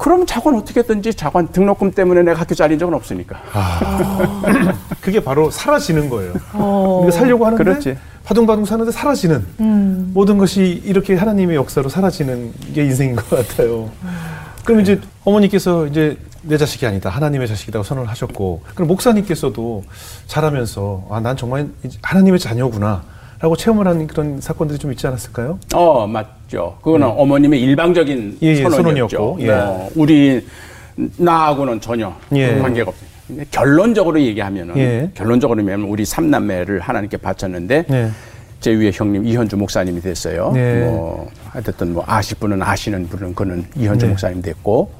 [0.00, 3.38] 그럼 자관 어떻게든지 자관 등록금 때문에 내가 학교 잘린 적은 없으니까.
[4.98, 6.32] 그게 바로 사라지는 거예요.
[6.54, 7.00] 어.
[7.02, 7.98] 우리가 살려고 하는데 그렇지.
[8.24, 10.10] 바둥바둥 사는데 사라지는 음.
[10.14, 13.90] 모든 것이 이렇게 하나님의 역사로 사라지는 게 인생인 것 같아요.
[14.64, 19.84] 그럼 이제 어머니께서 이제 내 자식이 아니다 하나님의 자식이라고 선언을 하셨고 그럼 목사님께서도
[20.26, 21.68] 자라면서 아 난 정말
[22.00, 23.02] 하나님의 자녀구나
[23.40, 25.58] 라고 체험을 한 그런 사건들이 좀 있지 않았을까요?
[25.74, 26.76] 어, 맞죠.
[26.82, 29.38] 그거는 어머님의 일방적인 예, 예, 선언이었죠.
[29.40, 29.50] 예.
[29.50, 30.46] 어, 우리
[31.16, 32.58] 나하고는 전혀 예.
[32.58, 33.10] 관계가 없어요.
[33.50, 35.10] 결론적으로 얘기하면은 예.
[35.14, 38.10] 결론적으로 하면 우리 삼남매를 하나님께 바쳤는데 네.
[38.60, 40.50] 제 위에 형님 이현주 목사님이 됐어요.
[40.52, 40.84] 네.
[40.84, 44.10] 뭐 하여튼 뭐 아실 분은 아시는 분은 그는 이현주 네.
[44.10, 44.90] 목사님 됐고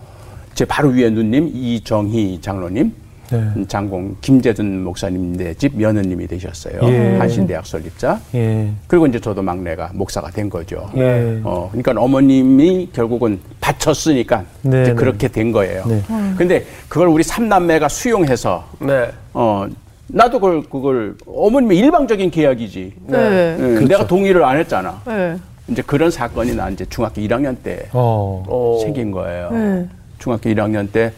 [0.55, 2.92] 제 바로 위에 누님 이정희 장로님
[3.31, 3.38] 네.
[3.57, 6.81] 음, 장공 김재준 목사님네 집 며느님이 되셨어요.
[6.83, 7.16] 예.
[7.16, 8.21] 한신대학 설립자.
[8.35, 8.71] 예.
[8.88, 10.90] 그리고 이제 저도 막내가 목사가 된 거죠.
[10.97, 11.40] 예.
[11.45, 14.95] 어, 그러니까 어머님이 결국은 바쳤으니까 네, 이제 네.
[14.95, 15.85] 그렇게 된 거예요.
[15.87, 16.03] 네.
[16.37, 19.11] 근데 그걸 우리 삼남매가 수용해서 네.
[19.33, 19.66] 어,
[20.09, 22.93] 나도 그걸, 그걸 어머님의 일방적인 계약이지.
[23.07, 23.19] 네.
[23.19, 23.87] 예, 그렇죠.
[23.87, 25.01] 내가 동의를 안 했잖아.
[25.07, 25.37] 네.
[25.69, 28.45] 이제 그런 사건이 나 이제 중학교 1학년 때 어.
[28.49, 28.79] 어.
[28.83, 29.51] 생긴 거예요.
[29.53, 29.88] 네.
[30.19, 31.12] 중학교 1학년 때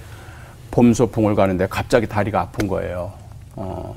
[0.73, 3.13] 봄 소풍을 가는데 갑자기 다리가 아픈 거예요.
[3.55, 3.95] 어,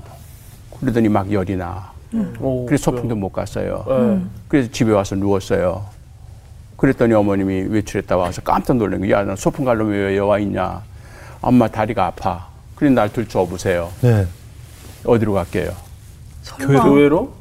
[0.80, 1.92] 그러더니 막 열이 나.
[2.40, 3.84] 오, 그래서 소풍도 못 갔어요.
[3.88, 4.22] 네.
[4.48, 5.86] 그래서 집에 와서 누웠어요.
[6.78, 9.20] 그랬더니 어머님이 외출했다 와서 깜짝 놀란 거야.
[9.20, 10.82] 야, 나 소풍 가려면 왜 여와 있냐?
[11.42, 12.48] 엄마 다리가 아파.
[12.76, 13.90] 그래 날 들쳐 보세요.
[14.02, 14.28] 네.
[15.06, 15.72] 어디로 갈게요?
[16.42, 16.84] 설마.
[16.84, 17.34] 교회로?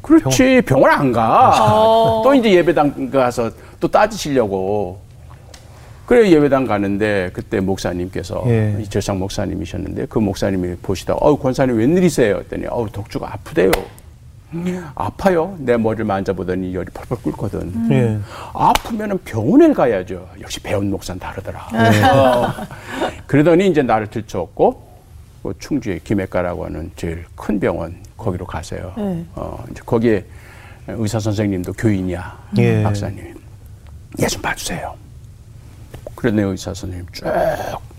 [0.00, 1.50] 그렇지 병원 안 가.
[1.60, 2.22] 어.
[2.24, 5.00] 또 이제 예배당 가서 또 따지시려고.
[6.10, 8.76] 그래 예배당 가는데 그때 목사님께서 예.
[8.80, 12.38] 이철상 목사님이셨는데 그 목사님이 보시다가 어우 권사님 웬일이세요?
[12.38, 13.70] 했더니 어우 덕주가 아프대요.
[14.96, 15.54] 아파요.
[15.60, 17.92] 내 머리를 만져보더니 열이 펄펄 끓거든.
[17.92, 18.18] 예.
[18.52, 20.28] 아프면 은 병원에 가야죠.
[20.40, 21.68] 역시 배운 목사는 다르더라.
[22.12, 22.54] 어.
[23.28, 24.82] 그러더니 이제 나를 들쳐왔고
[25.44, 28.92] 그 충주의 김해가라고 하는 제일 큰 병원 거기로 가세요.
[28.96, 29.24] 네.
[29.36, 30.24] 어, 이제 거기에
[30.88, 32.38] 의사 선생님도 교인이야.
[32.58, 32.82] 예.
[32.82, 33.32] 박사님.
[34.20, 35.09] 얘좀 봐주세요.
[36.20, 37.24] 그러더니 의사 선생님 쭉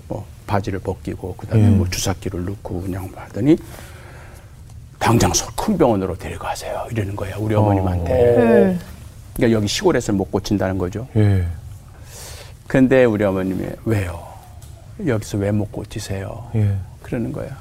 [0.07, 1.69] 뭐 바지를 벗기고 그다음에 예.
[1.69, 3.57] 뭐 주사기를 넣고 그냥 하더니
[4.99, 6.85] 당장 서- 큰 병원으로 데려가세요.
[6.91, 8.13] 이러는 거야 우리 어머님한테.
[8.13, 8.79] 네.
[9.35, 11.07] 그러니까 여기 시골에서 못 고친다는 거죠.
[11.15, 11.47] 예.
[12.67, 14.21] 근데 우리 어머님이 왜요?
[15.07, 16.51] 여기서 왜 못 고치세요?
[16.55, 16.75] 예.
[17.01, 17.57] 그러는 거야.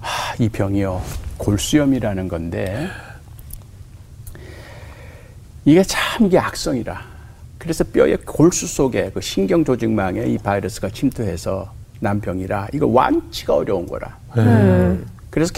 [0.00, 1.02] 하, 이 병이요.
[1.38, 2.88] 골수염이라는 건데
[5.64, 7.10] 이게 참 이게 악성이라.
[7.60, 11.70] 그래서 뼈의 골수 속에 그 신경 조직망에 이 바이러스가 침투해서
[12.00, 14.16] 난 병이라 이거 완치가 어려운 거라.
[14.34, 14.98] 네.
[15.28, 15.52] 그래서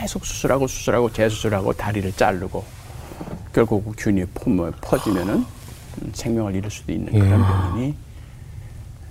[0.00, 2.64] 계속 수술하고 수술하고 재수술하고 다리를 자르고
[3.54, 7.94] 결국 그 균이 퍼- 뭐 퍼지면은 음, 생명을 잃을 수도 있는 그런 병이니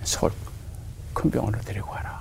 [0.02, 0.32] 서울
[1.14, 2.20] 큰 병원으로 데리고 가라.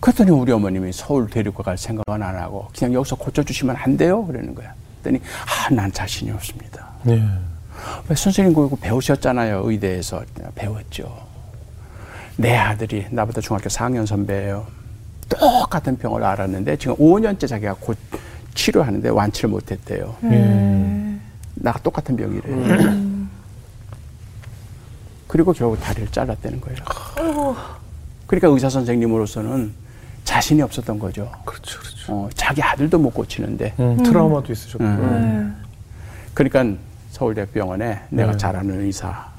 [0.00, 4.24] 그랬더니 우리 어머님이 서울 데리고 갈 생각은 안 하고 그냥 여기서 고쳐주시면 안 돼요?
[4.24, 4.74] 그러는 거야.
[5.02, 6.88] 그랬더니 아, 난 자신이 없습니다.
[7.08, 7.22] 예.
[8.08, 10.22] 왜 선생님 그거 배우셨잖아요 의대에서
[10.54, 11.26] 배웠죠.
[12.36, 14.66] 내 아들이 나보다 중학교 4학년 선배예요.
[15.28, 17.98] 똑같은 병을 알았는데 지금 5년째 자기가 곧
[18.54, 20.16] 치료하는데 완치를 못했대요.
[21.54, 23.02] 나가 똑같은 병이래.
[25.26, 27.56] 그리고 결국 다리를 잘랐다는 거예요.
[28.26, 29.72] 그러니까 의사 선생님으로서는
[30.24, 31.30] 자신이 없었던 거죠.
[31.44, 32.12] 그렇죠, 그렇죠.
[32.12, 33.74] 어, 자기 아들도 못 고치는데.
[33.80, 34.84] 음, 트라우마도 있으셨고.
[34.84, 35.56] 음.
[36.34, 36.78] 그러니까
[37.10, 38.36] 서울대병원에 내가 네.
[38.38, 39.30] 잘 아는 의사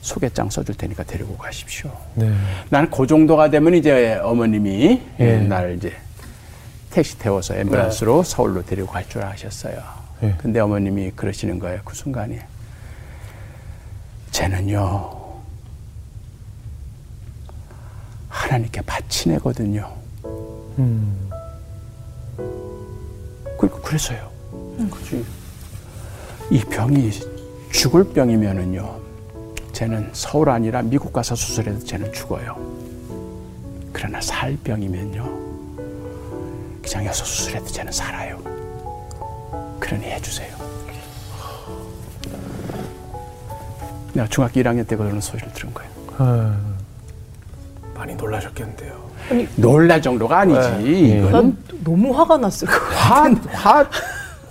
[0.00, 1.90] 소개장 써줄 테니까 데리고 가십시오.
[2.14, 2.32] 네.
[2.70, 5.36] 나는 그 정도가 되면 이제 어머님이 예.
[5.38, 5.92] 날 이제
[6.90, 9.80] 택시 태워서 앰뷸런스로 서울로 데리고 갈 줄 아셨어요.
[10.24, 10.34] 예.
[10.38, 11.80] 근데 어머님이 그러시는 거예요.
[11.84, 12.40] 그 순간에.
[14.32, 15.10] 쟤는요,
[18.32, 19.92] 하나님께 바친 애거든요.
[20.78, 21.30] 음.
[23.58, 24.30] 그, 그래서요.
[24.90, 25.24] 그지.
[26.50, 27.10] 이 병이
[27.70, 29.00] 죽을 병이면은요,
[29.72, 32.56] 쟤는 서울 아니라 미국 가서 수술해도 쟤는 죽어요.
[33.92, 35.22] 그러나 살 병이면요,
[36.82, 38.38] 그냥 여기서 수술해도 쟤는 살아요.
[39.78, 40.56] 그러니 해주세요.
[44.14, 45.90] 내가 중학교 1학년 때 그런 소리를 들은 거예요.
[46.18, 46.71] 아,
[48.02, 49.12] 많이 놀라셨겠는데요.
[49.56, 51.18] 놀랄 정도가 아니지.
[51.18, 52.74] 이거는 난 너무 화가 났을 것.
[52.92, 53.88] 화, 화,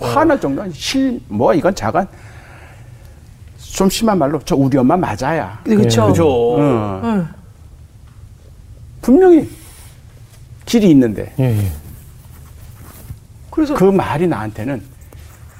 [0.00, 2.08] 화날 정도 아니 실, 뭐, 이건 자간
[3.58, 5.60] 좀 심한 말로 저 우리 엄마 맞아야.
[5.64, 6.06] 그렇죠.
[6.06, 6.28] 그죠.
[6.28, 7.28] 어, 응.
[9.02, 9.50] 분명히
[10.64, 11.72] 길이 있는데 예, 예.
[13.50, 14.82] 그래서 그 말이 나한테는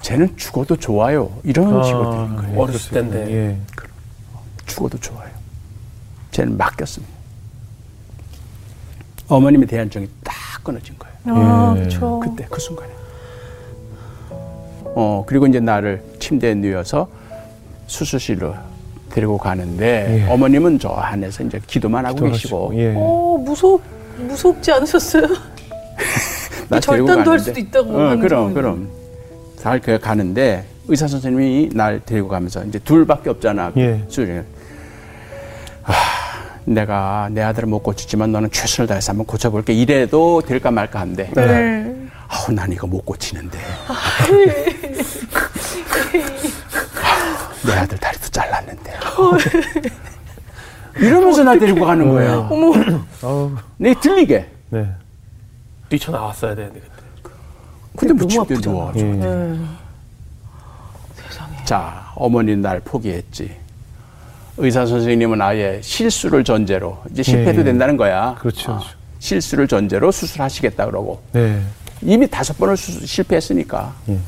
[0.00, 1.30] 쟤는 죽어도 좋아요.
[1.42, 2.54] 이런 아, 식으로 되는 거예요.
[2.54, 2.90] 예, 어렸을.
[2.92, 3.32] 텐데.
[3.32, 3.58] 예.
[4.66, 5.28] 죽어도 좋아요.
[6.30, 7.11] 쟤는 맡겼습니다.
[9.28, 11.14] 어머님에 대한 정이 딱 끊어진 거예요.
[11.38, 11.80] 아, 예.
[11.80, 12.20] 그렇죠.
[12.20, 12.90] 그때 그 순간에.
[14.94, 17.08] 어 그리고 이제 나를 침대에 누워서
[17.86, 18.54] 수술실로
[19.10, 20.32] 데리고 가는데 예.
[20.32, 22.92] 어머님은 저 안에서 이제 기도만 하고 계시고 예.
[22.96, 23.80] 어, 무섭
[24.18, 25.22] 무섭지 않으셨어요?
[26.68, 27.42] 나 데리고 절단도 할 가는데.
[27.42, 28.54] 수도 있다고 어, 그럼.
[28.54, 28.88] 그럼
[29.56, 33.72] 잘 그 가는데 의사 선생님이 날 데리고 가면서 이제 둘밖에 없잖아.
[33.76, 34.02] 예.
[34.08, 34.44] 수술에.
[36.62, 39.72] 아, 내가 내 아들을 못 고치지만 너는 최선을 다해서 한번 고쳐볼게.
[39.72, 41.30] 이래도 될까 말까 한데.
[41.34, 42.08] 네.
[42.28, 43.58] 아우 난 이거 못 고치는데.
[47.66, 48.92] 내 아들 다리도 잘랐는데.
[50.96, 52.36] 이러면서 나 데리고 가는 거야.
[52.50, 52.72] 어머.
[53.22, 54.46] 아우, 내 들리게.
[54.70, 54.88] 네.
[55.88, 57.34] 뛰쳐나왔어야 되는데 그때.
[57.96, 58.74] 근데 뭐 너무 침대에 아프잖아.
[58.76, 58.92] 누워.
[58.96, 59.02] 예.
[59.02, 59.58] 네.
[61.14, 61.64] 세상에.
[61.64, 63.61] 자, 어머니 날 포기했지.
[64.56, 67.64] 의사 선생님은 아예 실수를 전제로 이제 실패도 예.
[67.64, 68.36] 된다는 거야.
[68.38, 68.72] 그렇죠.
[68.72, 68.80] 어,
[69.18, 71.60] 실수를 전제로 수술하시겠다 그러고 네.
[72.02, 74.18] 이미 다섯 번을 수술 실패했으니까 예.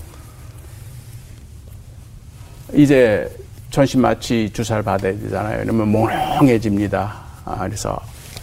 [2.72, 3.28] 이제
[3.70, 5.62] 전신 마취 주사를 받아야 되잖아요.
[5.62, 7.14] 그러면 몽롱해집니다.
[7.44, 7.98] 아, 그래서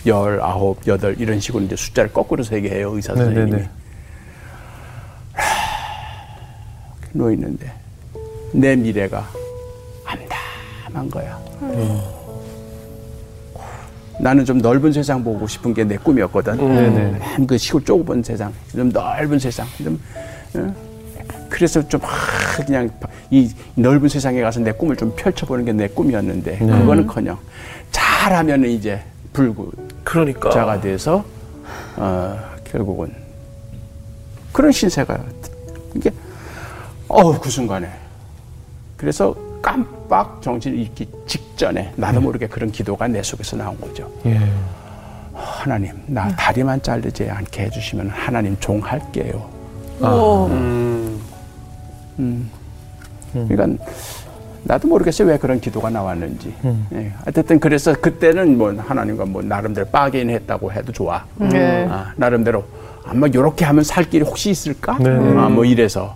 [0.06, 3.52] 열, 아홉, 여덟 이런 식으로 이제 숫자를 거꾸로 세게 해요 의사 네, 선생님이.
[3.52, 3.70] 네, 네.
[7.14, 7.72] 누워 있는데
[8.54, 9.28] 내 미래가
[10.94, 11.40] 암담한 거야.
[14.20, 16.58] 나는 좀 넓은 세상 보고 싶은 게 내 꿈이었거든.
[16.58, 17.20] 네네.
[17.20, 20.00] 한그 시골 좁은 세상, 좀 넓은 세상, 좀
[20.56, 20.76] 어?
[21.50, 22.90] 그래서 좀 하, 그냥
[23.30, 27.38] 이 넓은 세상에 가서 내 꿈을 좀 펼쳐보는 게 내 꿈이었는데 그거는커녕
[27.92, 29.02] 잘하면 이제
[29.34, 29.72] 불구자가
[30.04, 30.82] 그러니까.
[30.82, 31.24] 돼서
[31.98, 33.14] 어, 결국은
[34.52, 35.18] 그런 신세가
[35.96, 36.12] 이게
[37.08, 37.90] 어우 그 순간에
[38.98, 44.10] 그래서 깜빡 정신을 잃기 직전에 나도 모르게 그런 기도가 내 속에서 나온 거죠.
[44.26, 44.40] 예.
[45.34, 49.50] 하나님, 나 다리만 자르지 않게 해주시면 하나님 종 할게요.
[50.00, 50.48] 우와.
[50.48, 51.22] 음.
[53.34, 53.86] 그러니까
[54.64, 56.54] 나도 모르겠어요 왜 그런 기도가 나왔는지.
[56.66, 56.88] 음.
[56.94, 61.24] 예, 어쨌든 그래서 그때는 뭐 하나님과 뭐 나름대로 빠개인 했다고 해도 좋아.
[61.36, 61.88] 네.
[61.90, 62.64] 아, 나름대로
[63.04, 64.98] 아마 이렇게 하면 살 길이 혹시 있을까?
[65.00, 65.10] 네.
[65.10, 66.16] 아, 뭐 이래서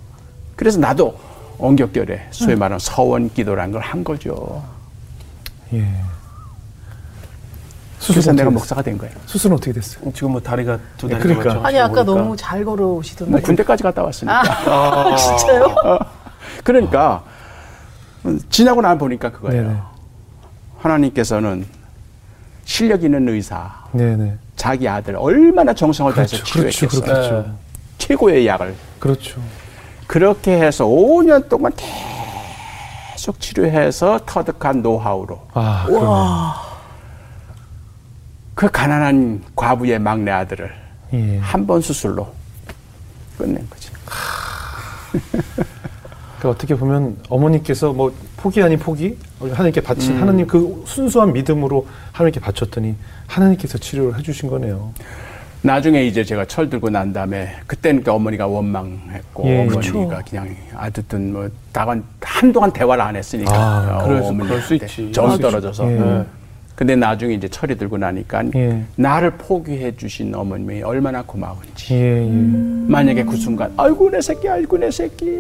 [0.56, 1.16] 그래서 나도
[1.60, 4.64] 엉격결에 소위 말하는 서원 기도라는 걸 한 거죠.
[5.74, 5.80] 예.
[8.00, 9.14] 그래서 수술은 내가 목사가 된 거예요.
[9.16, 10.12] 됐- 수술은 어떻게 됐어요?
[10.14, 11.68] 지금 뭐 다리가 두 다리가 그러니까.
[11.68, 12.22] 아니 아까 보니까.
[12.22, 13.32] 너무 잘 걸어오시던데.
[13.32, 14.42] 뭐 군대까지 갔다 왔으니까.
[14.72, 15.76] 아, 진짜요?
[16.64, 17.24] 그러니까
[18.50, 19.64] 지나고 나 보니까 그거예요.
[19.64, 19.80] 네네.
[20.80, 21.66] 하나님께서는
[22.64, 24.38] 실력 있는 의사, 네네.
[24.56, 26.54] 자기 아들 얼마나 정성을 다해서 그렇죠.
[26.60, 26.72] 그렇죠.
[26.90, 27.02] 치료했겠어요.
[27.32, 27.56] 그렇겠죠.
[27.98, 29.42] 최고의 약을 그렇죠.
[30.08, 31.72] 그렇게 해서 5년 동안
[33.16, 36.06] 계속 치료해서 터득한 노하우로 아, 그러네.
[38.54, 40.72] 그 가난한 과부의 막내 아들을
[41.14, 41.38] 예.
[41.40, 42.28] 한번 수술로
[43.38, 43.90] 끝낸 거지.
[46.38, 50.22] 그러니까 어떻게 보면 어머니께서 뭐 포기 아닌 포기 하나님께 바친 음.
[50.22, 52.96] 하나님 그 순수한 믿음으로 하나님께 바쳤더니
[53.28, 54.94] 하나님께서 치료를 해주신 거네요.
[55.62, 60.22] 나중에 이제 제가 철 들고 난 다음에 그때는 그 어머니가 원망했고 예, 어머니가 그쵸.
[60.30, 64.74] 그냥 아무튼 뭐 다간 한동안 대화를 안 했으니까 아, 어, 그럴 수- 어머니한테 그럴 수
[65.02, 65.12] 있지.
[65.12, 65.92] 정이 떨어져서.
[65.92, 65.96] 예.
[65.98, 66.24] 네.
[66.76, 68.84] 근데 나중에 이제 철이 들고 나니까 예.
[68.98, 72.30] 나를 포기해 주신 어머님이 얼마나 고마운지 예, 예.
[72.30, 75.40] 만약에 그 순간 아이고 내 새끼 아이고 내 새끼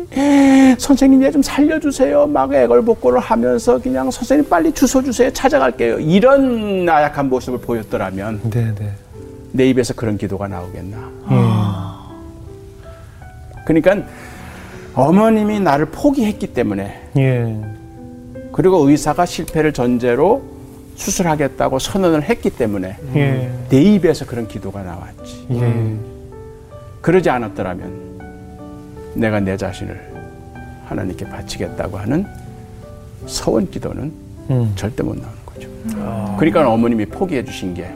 [0.79, 7.27] 선생님 얘 좀 살려주세요 막 애걸복걸을 하면서 그냥 선생님 빨리 주소 주세요 찾아갈게요 이런 나약한
[7.27, 8.91] 모습을 보였더라면 네, 네.
[9.55, 10.97] 내 입에서 그런 기도가 나오겠나
[11.31, 11.35] 예.
[13.65, 14.05] 그러니까
[14.93, 17.61] 어머님이 나를 포기했기 때문에 예.
[18.51, 20.43] 그리고 의사가 실패를 전제로
[20.95, 23.51] 수술하겠다고 선언을 했기 때문에 예.
[23.69, 25.95] 내 입에서 그런 기도가 나왔지 예.
[27.01, 30.15] 그러지 않았더라면 내가 내 자신을
[30.85, 32.25] 하나님께 바치겠다고 하는
[33.25, 34.11] 서원 기도는
[34.49, 34.71] 음.
[34.75, 35.69] 절대 못 나오는 거죠.
[36.37, 37.89] 그러니까 어머님이 포기해 주신 게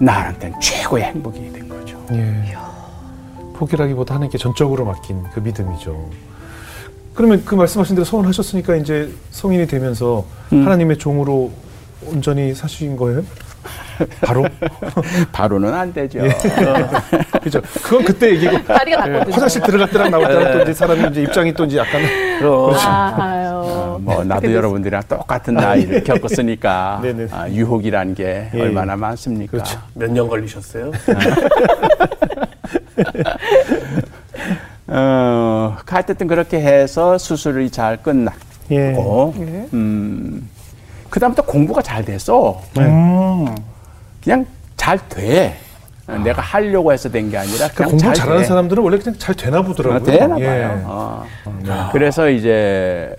[0.00, 2.04] 나한테는 최고의 행복이 된 거죠.
[2.12, 2.56] 예.
[3.54, 6.08] 포기라기보다 하나님께 전적으로 맡긴 그 믿음이죠.
[7.14, 10.64] 그러면 그 말씀하신 대로 서원하셨으니까 이제 성인이 되면서 음.
[10.64, 11.52] 하나님의 종으로
[12.06, 13.22] 온전히 사신 거예요?
[14.24, 14.46] 바로
[15.32, 16.20] 바로는 안 되죠.
[17.42, 17.60] 그죠.
[17.82, 19.34] 그건 그때 얘기고 다리가 닿거든요.
[19.34, 22.00] 화장실 들어갈 때랑 나올 때랑 또 이제 사람이 이제 입장이 또 이제 약간
[22.38, 22.74] 그럼.
[22.76, 23.98] 아유.
[24.00, 27.26] 뭐 나도 여러분들이랑 똑같은 나이를 겪었으니까 네네.
[27.32, 29.50] 아, 유혹이란 게 예, 얼마나 많습니까?
[29.52, 29.78] 그렇죠.
[29.94, 30.90] 몇 년 걸리셨어요?
[34.88, 39.66] 어, 하여튼 그렇게 해서 수술이 잘 끝났고, 예.
[39.74, 40.48] 음,
[41.10, 42.60] 그다음부터 공부가 잘 됐어.
[42.74, 42.82] 네.
[42.86, 43.54] 음,
[44.22, 45.56] 그냥 잘 돼.
[46.18, 48.44] 내가 하려고 해서 된 게 아니라 그 그냥 공부 잘 잘하는 돼.
[48.48, 50.00] 사람들은 원래 그냥 잘 되나 보더라고요.
[50.00, 50.42] 아, 되나 봐요.
[50.44, 50.82] 예.
[50.84, 51.24] 어.
[51.92, 53.14] 그래서 이제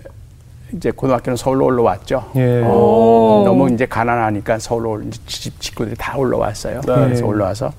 [0.74, 2.32] 이제 고등학교는 서울로 올라왔죠.
[2.36, 2.62] 예.
[2.64, 6.82] 어, 너무 이제 가난하니까 서울로 올- 집 식구들이 다 올라왔어요.
[6.82, 7.28] 그래서 예.
[7.28, 7.72] 올라와서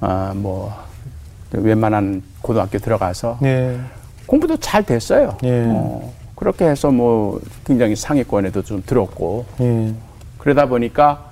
[0.00, 0.72] 어, 뭐
[1.52, 3.78] 웬만한 고등학교 들어가서 예.
[4.26, 5.36] 공부도 잘 됐어요.
[5.44, 5.64] 예.
[5.68, 9.92] 어, 그렇게 해서 뭐 굉장히 상위권에도 좀 들었고 예.
[10.38, 11.25] 그러다 보니까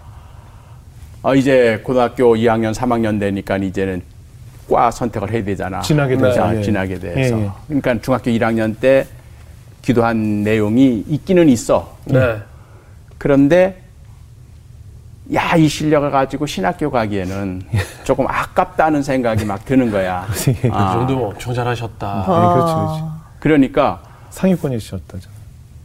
[1.24, 4.02] 어, 이제 고등학교 2학년, 3학년 되니까 이제는
[4.68, 5.80] 과 선택을 해야 되잖아.
[6.18, 6.34] 되죠.
[6.34, 6.62] 자, 예.
[6.62, 7.38] 진하게 돼서.
[7.38, 7.50] 예, 예.
[7.66, 9.06] 그러니까 중학교 1학년 때
[9.80, 11.96] 기도한 내용이 있기는 있어.
[12.04, 12.36] 네.
[13.16, 13.80] 그런데
[15.32, 17.62] 야, 이 실력을 가지고 신학교 가기에는
[18.04, 20.26] 조금 아깝다는 생각이 막 드는 거야.
[20.48, 20.52] 예.
[20.52, 22.16] 그 아, 정도면 엄청 잘하셨다.
[22.18, 23.02] 네, 그렇지, 그렇지.
[23.40, 25.30] 그러니까 상위권이셨다죠.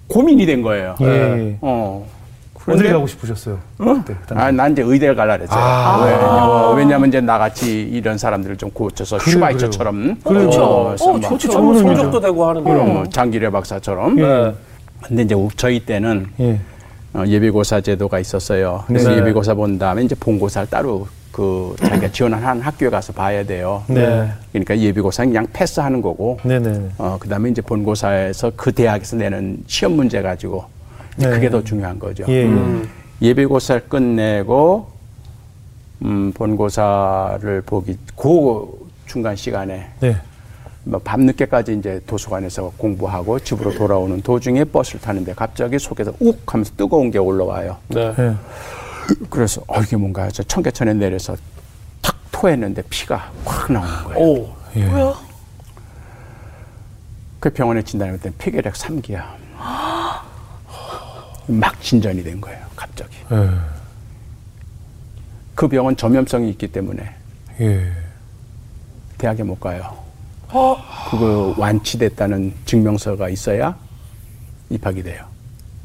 [0.07, 0.95] 고민이 된 거예요.
[2.69, 2.73] 예.
[2.73, 2.75] 어.
[2.75, 3.59] 어디 가고 싶으셨어요?
[3.77, 4.43] 그때, 당시?
[4.43, 5.59] 아, 난 이제 의대를 갈라 그랬어요.
[5.59, 6.03] 아.
[6.05, 10.17] 왜냐면, 왜냐면 이제 나같이 이런 사람들을 좀 고쳐서 그래요, 슈바이처처럼.
[10.23, 11.47] 어, 좋지.
[11.47, 11.95] 좋은 좋은 의미죠.
[11.95, 12.69] 성적도 되고 하는데.
[12.69, 14.15] 그럼 뭐 장기래 박사처럼.
[14.15, 14.53] 네.
[15.03, 16.59] 근데 이제 저희 때는 예.
[17.13, 18.83] 어, 예비고사 제도가 있었어요.
[18.87, 19.17] 그래서 네.
[19.17, 23.83] 예비고사 본 다음에 이제 본고사를 따로 그 자기가 지원한 학교에 가서 봐야 돼요.
[23.87, 24.29] 네.
[24.51, 26.37] 그러니까 예비고사는 그냥 패스하는 거고.
[26.43, 26.89] 네 네.
[26.97, 30.65] 어, 그 다음에 이제 본고사에서 그 대학에서 내는 시험 문제 가지고
[31.19, 31.29] 네.
[31.31, 32.23] 그게 더 중요한 거죠.
[32.27, 32.45] 예.
[32.45, 32.89] 음.
[33.21, 34.87] 예비고사를 끝내고
[36.03, 40.15] 음, 본고사를 보기 그 중간 시간에 네.
[40.85, 47.11] 뭐 밤늦게까지 이제 도서관에서 공부하고 집으로 돌아오는 도중에 버스를 타는데 갑자기 속에서 욱 하면서 뜨거운
[47.11, 47.75] 게 올라와요.
[47.89, 48.15] 네.
[48.17, 48.35] 예.
[49.29, 51.35] 그래서 어 이게 뭔가 저 청계천에 내려서
[52.01, 54.19] 탁 토했는데 피가 확 나오는 거예요.
[54.19, 54.49] 오.
[54.77, 55.13] 예.
[57.41, 59.23] 그 병원에 진단했더니 폐결핵 3기야.
[61.49, 62.59] 막 진전이 된 거예요.
[62.75, 63.17] 갑자기.
[63.31, 63.49] 예.
[65.55, 67.09] 그 병원 전염성이 있기 때문에
[67.59, 67.91] 예.
[69.17, 69.97] 대학에 못 가요.
[70.47, 73.75] 그거 완치됐다는 증명서가 있어야
[74.69, 75.25] 입학이 돼요.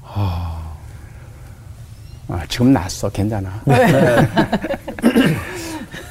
[0.02, 0.60] 아,
[2.48, 3.62] 지금 났어, 괜찮아.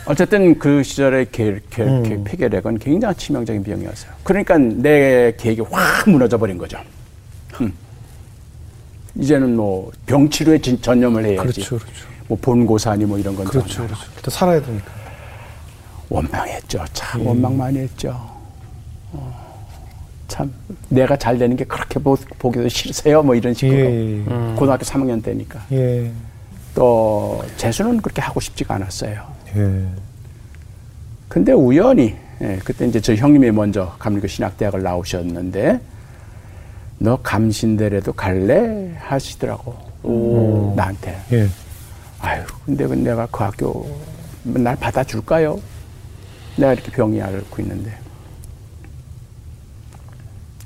[0.06, 4.12] 어쨌든 그 시절의 개, 개, 개, 폐결핵은 굉장히 치명적인 병이었어요.
[4.24, 6.78] 그러니까 내 계획이 확 무너져 버린 거죠.
[9.16, 9.22] 음.
[9.22, 11.38] 이제는 뭐 병치료에 진- 전념을 해야지.
[11.62, 12.08] 그렇죠, 그렇죠.
[12.28, 13.88] 뭐 본고사니 뭐 이런 건 그렇죠, 전혀.
[13.88, 14.06] 그렇죠.
[14.22, 14.92] 또 살아야 되니까.
[16.10, 16.84] 원망했죠.
[16.94, 18.20] 참 원망 많이 했죠.
[19.12, 19.44] 어,
[20.28, 20.52] 참
[20.90, 23.24] 내가 잘 되는 게 그렇게 보, 보기도 싫으세요.
[23.24, 23.78] 뭐 이런 식으로.
[23.80, 24.24] 예.
[24.56, 25.64] 고등학교 3학년 때니까.
[25.72, 26.12] 예.
[26.76, 29.24] 또 재수는 그렇게 하고 싶지가 않았어요.
[29.56, 29.86] 예.
[31.28, 35.80] 근데 우연히 예, 그때 이제 저희 형님이 먼저 감리교 신학대학을 나오셨는데
[37.00, 39.76] 너 감신대라도 갈래 하시더라고
[40.76, 41.20] 나한테.
[41.32, 41.48] 예.
[42.20, 44.00] 아유, 근데 그 내가 그 학교
[44.44, 45.60] 날 받아줄까요?
[46.56, 47.98] 내가 이렇게 병이 앓고 있는데.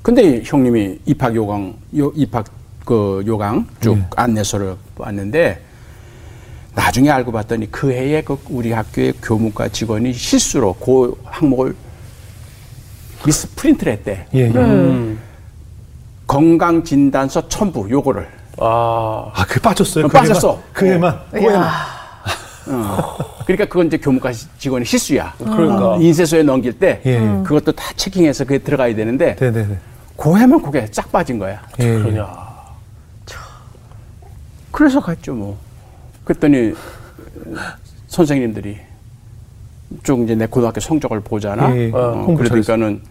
[0.01, 2.45] 근데 형님이 입학 요강, 요, 입학
[2.85, 5.61] 그 요강 쭉 안내서를 왔는데
[6.73, 11.75] 나중에 알고 봤더니 그 해에 그 우리 학교의 교무과 직원이 실수로 그 항목을
[13.25, 14.25] 미스 프린트를 했대.
[14.33, 14.39] 예.
[14.41, 15.16] 예.
[16.27, 18.27] 건강진단서 첨부 요거를.
[18.59, 19.31] 아.
[19.33, 20.05] 아, 그 빠졌어요.
[20.05, 20.27] 어, 그 해만?
[20.27, 20.61] 빠졌어.
[20.73, 21.19] 그 해만.
[23.45, 25.33] 그러니까 그건 이제 교무과 직원의 실수야.
[25.37, 25.95] 그러니까.
[26.01, 27.17] 인쇄소에 넘길 때 예.
[27.45, 29.77] 그것도 다 체킹해서 그게 들어가야 되는데 네네네.
[30.17, 31.61] 고해만 그게 쫙 빠진 거야.
[31.79, 31.93] 예.
[31.93, 32.27] 그러냐.
[34.71, 35.57] 그래서 갔죠 뭐.
[36.25, 36.73] 그랬더니
[38.07, 38.77] 선생님들이
[40.03, 41.73] 쭉 이제 내 고등학교 성적을 보잖아.
[41.73, 41.91] 예, 예.
[41.93, 43.01] 어, 그러니까는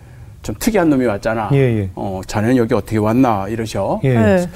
[0.46, 1.48] 좀 특이한 놈이 왔잖아.
[1.54, 1.90] 예, 예.
[1.96, 4.00] 어, 자네는 여기 어떻게 왔나 이러셔.
[4.04, 4.14] 예.
[4.14, 4.47] 네.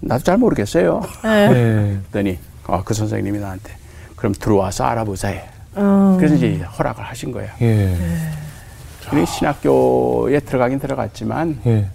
[0.00, 1.02] 나도 잘 모르겠어요.
[1.26, 1.98] 예.
[2.10, 3.74] 그랬더니 어, 그 선생님이 나한테
[4.16, 5.44] 그럼 들어와서 알아보자 해.
[5.76, 6.16] 음.
[6.16, 7.48] 그래서 이제 허락을 하신 거야.
[7.60, 7.94] 예.
[9.12, 11.86] 우리 신학교에 들어가긴 들어갔지만 예.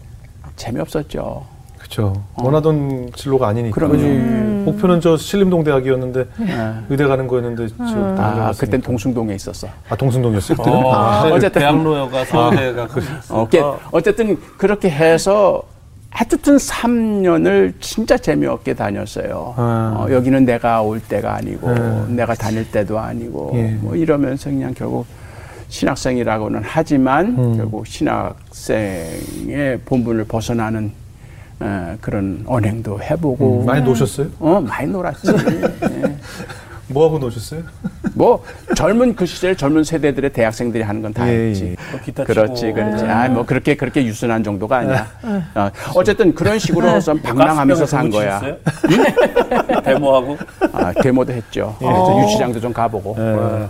[0.55, 1.43] 재미없었죠.
[1.82, 2.23] 그렇죠.
[2.36, 3.73] 원하던 진로가 아니니까.
[3.73, 3.95] 그럼요.
[3.95, 4.61] 음.
[4.65, 6.73] 목표는 저 신림동 대학이었는데 예.
[6.89, 9.67] 의대 가는 거였는데 저 아, 그땐 동숭동에 있었어.
[9.89, 10.77] 아 동순동이었어요 그때는.
[10.86, 11.59] 어, 어쨌든.
[11.61, 12.88] 대학로가 서울대가
[13.29, 15.63] 어, 게- 어쨌든 그렇게 해서
[16.11, 19.55] 하여튼 3년을 진짜 재미없게 다녔어요.
[19.57, 19.95] 아.
[19.97, 22.05] 어, 여기는 내가 올 때가 아니고 아.
[22.09, 23.75] 내가 다닐 때도 아니고 예.
[23.82, 25.07] 뭐 이러면서 그냥 결국
[25.69, 27.57] 신학생이라고는 하지만 음.
[27.57, 30.91] 결국 신학생의 본분을 벗어나는
[31.62, 34.28] 어, 그런 언행도 해보고 음, 많이 노셨어요?
[34.39, 35.28] 어 많이 놀았지.
[35.32, 36.16] 예.
[36.91, 37.62] 뭐 하고 노셨어요?
[38.14, 38.43] 뭐
[38.76, 41.66] 젊은 그 시절 젊은 세대들의 대학생들이 하는 건다 예, 했지.
[41.68, 41.76] 예.
[41.91, 42.74] 뭐 기타 그렇지.
[42.74, 43.05] 그렇지.
[43.05, 45.07] 아, 뭐 그렇게 그렇게 유순한 정도가 아니야.
[45.55, 48.41] 어, 어쨌든 그런 식으로 좀 방랑하면서 산 거야.
[49.86, 50.38] 데모하고.
[50.74, 51.76] 아, 데모도 했죠.
[51.80, 53.16] 그래서 유치장도 좀 가보고.
[53.18, 53.68] 예.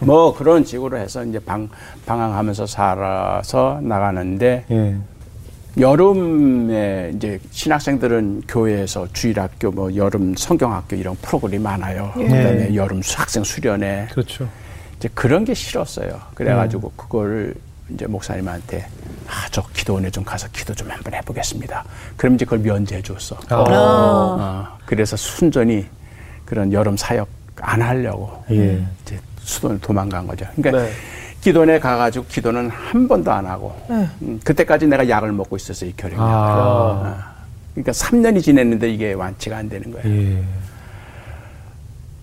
[0.00, 1.68] 뭐 그런 식으로 해서 이제 방
[2.06, 4.96] 방황하면서 살아서 나가는데 예.
[5.80, 12.12] 여름에 이제 신학생들은 교회에서 주일학교 뭐 여름 성경학교 이런 프로그램이 많아요.
[12.14, 14.48] 그다음에 여름 학생 수련회 그렇죠.
[14.96, 16.20] 이제 그런 게 싫었어요.
[16.34, 17.54] 그래가지고 그거를
[17.90, 18.86] 이제 목사님한테
[19.26, 21.84] 아, 저 기도원에 좀 가서 기도 좀 한번 해보겠습니다.
[22.16, 23.38] 그럼 이제 그걸 면제해 줬어.
[23.48, 23.56] 아.
[23.56, 25.86] 어, 그래서 순전히
[26.44, 27.28] 그런 여름 사역
[27.60, 28.84] 안 하려고 예.
[29.02, 30.46] 이제 수도를 도망간 거죠.
[30.56, 30.92] 그러니까 네.
[31.40, 35.90] 기도원에 가가지고 기도는 한 번도 안 하고 음, 그때까지 내가 약을 먹고 있었어요.
[35.90, 36.16] 이 결핵.
[36.18, 36.22] 약.
[36.22, 36.56] 아.
[36.58, 37.16] 어.
[37.74, 40.08] 그러니까 3년이 지냈는데 이게 완치가 안 되는 거예요.
[40.08, 40.42] 예.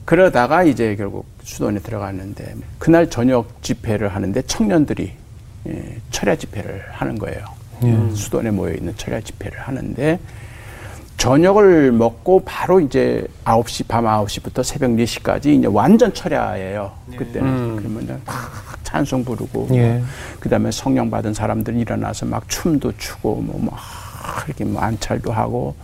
[0.03, 5.11] 그러다가 이제 결국 수도원에 들어갔는데 그날 저녁 집회를 하는데 청년들이
[5.67, 7.43] 예, 철야 집회를 하는 거예요.
[8.13, 10.19] 수도원에 모여 있는 철야 집회를 하는데
[11.17, 16.91] 저녁을 먹고 바로 이제 9시 밤 9시부터 새벽 4시까지 이제 완전 철야예요.
[17.17, 18.35] 그때는 그러면 막
[18.83, 20.01] 찬송 부르고 예.
[20.39, 23.79] 그 다음에 성령 받은 사람들 일어나서 막 춤도 추고 뭐, 막
[24.47, 25.75] 이렇게 뭐 안찰도 하고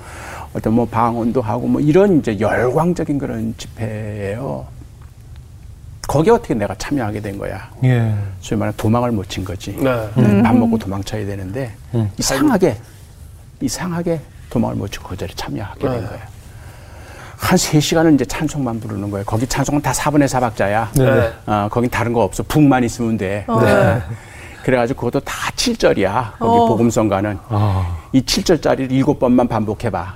[0.54, 4.68] 어떤 뭐 방언도 하고 뭐 이런 이제 열광적인 그런 집회예요.
[6.08, 7.70] 거기에 어떻게 내가 참여하게 된 거야.
[7.86, 8.14] 예.
[8.42, 9.72] 소위 말하는 도망을 못 친 거지.
[9.78, 10.10] 네.
[10.18, 12.12] 네, 밥 먹고 도망쳐야 되는데 음.
[12.20, 12.76] 이상하게
[13.62, 14.20] 이상하게
[14.52, 16.08] 도망을 못 치고 그 자리에 참여하게 된 네.
[16.08, 16.20] 거야.
[17.38, 19.26] 한 세시간은 이제 찬송만 부르는 거예요.
[19.26, 20.92] 거기 찬송은 다 4분의 4박자야.
[20.94, 21.34] 네.
[21.48, 22.44] 어, 거긴 다른 거 없어.
[22.44, 23.46] 북만 있으면 돼.
[23.48, 24.02] 네.
[24.64, 26.34] 그래가지고 그것도 다 7절이야.
[26.38, 26.68] 거기 어.
[26.68, 27.40] 복음성가는.
[27.50, 27.98] 아.
[28.12, 30.16] 이 7절짜리를 일곱 번만 반복해봐.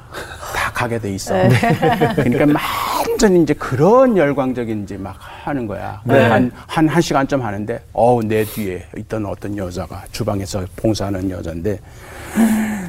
[0.55, 1.33] 다 가게 돼 있어.
[2.15, 2.59] 그러니까
[2.99, 6.01] 완전히 이제 그런 열광적인 이제 막 하는 거야.
[6.05, 11.79] 한, 한, 한 시간쯤 하는데, 어우, 내 뒤에 있던 어떤 여자가 주방에서 봉사하는 여자인데,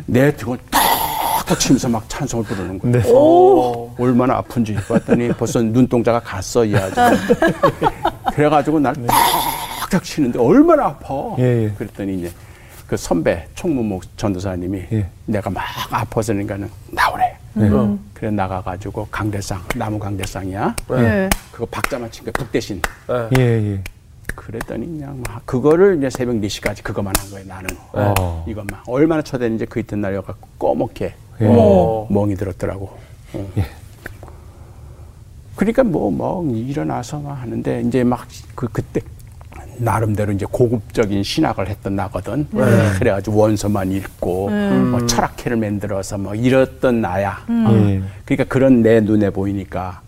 [0.04, 0.82] 내 등을 탁
[1.46, 2.92] 탁 치면서 막 찬송을 부르는 거야.
[2.92, 3.02] 네.
[3.98, 7.22] 얼마나 아픈지 봤더니 벌써 눈동자가 갔어, 이 아저씨.
[8.34, 8.94] 그래가지고 날
[9.80, 11.14] 탁탁 치는데 얼마나 아파.
[11.38, 11.70] 예, 예.
[11.70, 12.32] 그랬더니 이제
[12.88, 15.08] 그 선배 총무목 전도사님이 예.
[15.26, 17.36] 내가 막 아파서니까는 나오래.
[17.58, 18.00] 음.
[18.12, 20.74] 그래 나가가지고 강대상 나무 강대상이야.
[20.92, 21.30] 예.
[21.52, 22.82] 그거 박자만 친 거야 북 대신.
[23.06, 23.28] 네.
[23.38, 23.80] 예, 예.
[24.34, 27.70] 그랬더니 그냥 막 그거를 이제 새벽 4시까지 그것만 한 거예요 나는.
[27.92, 28.44] 어.
[28.48, 31.46] 이것만 얼마나 쳐대는지 그 이튿날 여갖고 꺼먹게 예.
[31.48, 32.90] 어, 멍이 들었더라고.
[33.34, 33.52] 어.
[35.56, 39.00] 그러니까 뭐뭐 일어나서 막 하는데 이제 막 그 그때
[39.78, 42.48] 나름대로 이제 고급적인 신학을 했던 나거든.
[42.98, 44.48] 그래가지고 원서만 읽고
[44.90, 47.44] 뭐 철학회를 만들어서 뭐 이랬던 나야.
[47.48, 47.70] 어.
[47.72, 48.02] 예.
[48.24, 50.00] 그러니까 그런 내 눈에 보이니까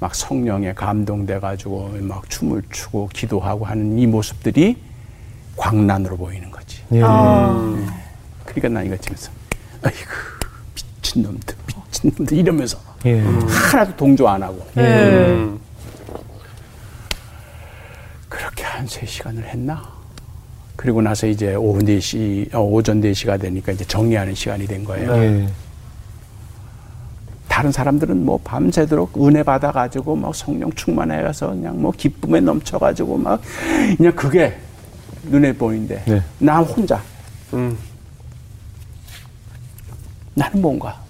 [0.00, 4.76] 막 성령에 감동돼 가지고 막 춤을 추고 기도하고 하는 이 모습들이
[5.56, 6.82] 광란으로 보이는 거지.
[6.92, 7.00] 예.
[7.00, 9.30] 그러니까 난 이거 찍면서
[9.82, 10.35] 아이고
[11.16, 13.20] 미친 놈들 미친 놈들 이러면서 예.
[13.20, 14.82] 하나도 동조 안 하고 예.
[14.82, 15.58] 음.
[18.28, 19.82] 그렇게 한 세시간을 했나?
[20.76, 25.10] 그리고 나서 이제 오후 4시, 어, 오전 4시가 되니까 이제 정리하는 시간이 된 거예요.
[25.12, 25.48] 예.
[27.48, 33.40] 다른 사람들은 뭐 밤새도록 은혜 받아가지고 막 성령 충만해가서 그냥 뭐 기쁨에 넘쳐가지고 막
[33.96, 34.54] 그냥 그게
[35.24, 36.22] 눈에 보이는데 네.
[36.38, 37.00] 나 혼자
[37.54, 37.78] 음.
[40.34, 41.05] 나는 뭔가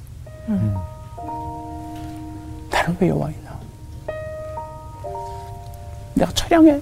[2.70, 3.58] 나는 왜 있나
[6.14, 6.80] 내가 처량해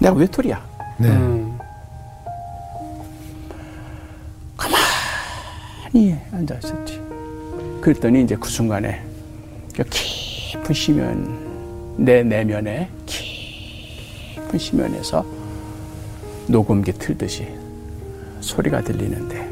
[0.00, 0.62] 내가 외톨이야
[0.98, 1.08] 네.
[1.08, 1.58] 음.
[4.56, 7.00] 가만히 앉아 있었지.
[7.80, 9.02] 그랬더니 이제 그 순간에
[9.74, 15.24] 그 깊은 심연, 내 내면에 깊은 심연에서
[16.48, 17.48] 녹음기 틀듯이
[18.40, 19.49] 소리가 들리는데 나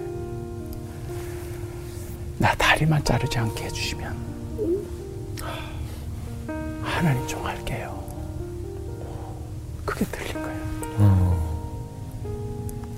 [2.78, 4.16] 다리만 자르지 않게 해주시면
[6.80, 8.04] 하나님 좀 할게요.
[9.84, 11.66] 그게 들린 거예요.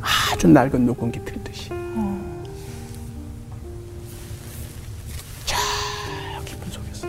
[0.02, 1.70] 아주 낡은 녹음기 틀듯이.
[5.46, 5.56] 저
[6.44, 7.08] 깊은 속에서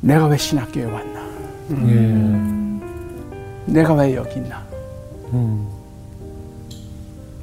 [0.00, 1.20] 내가 왜 신학교에 왔나?
[1.86, 3.70] 예.
[3.70, 4.64] 내가 왜 여기 있나?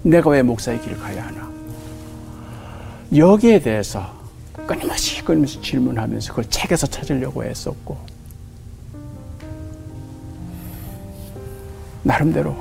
[0.05, 0.09] 음.
[0.09, 1.51] 내가 왜 목사의 길을 가야 하나?
[3.15, 4.11] 여기에 대해서
[4.65, 7.97] 끊임없이 끊임없이 질문하면서 그걸 책에서 찾으려고 애썼고
[12.03, 12.55] 나름대로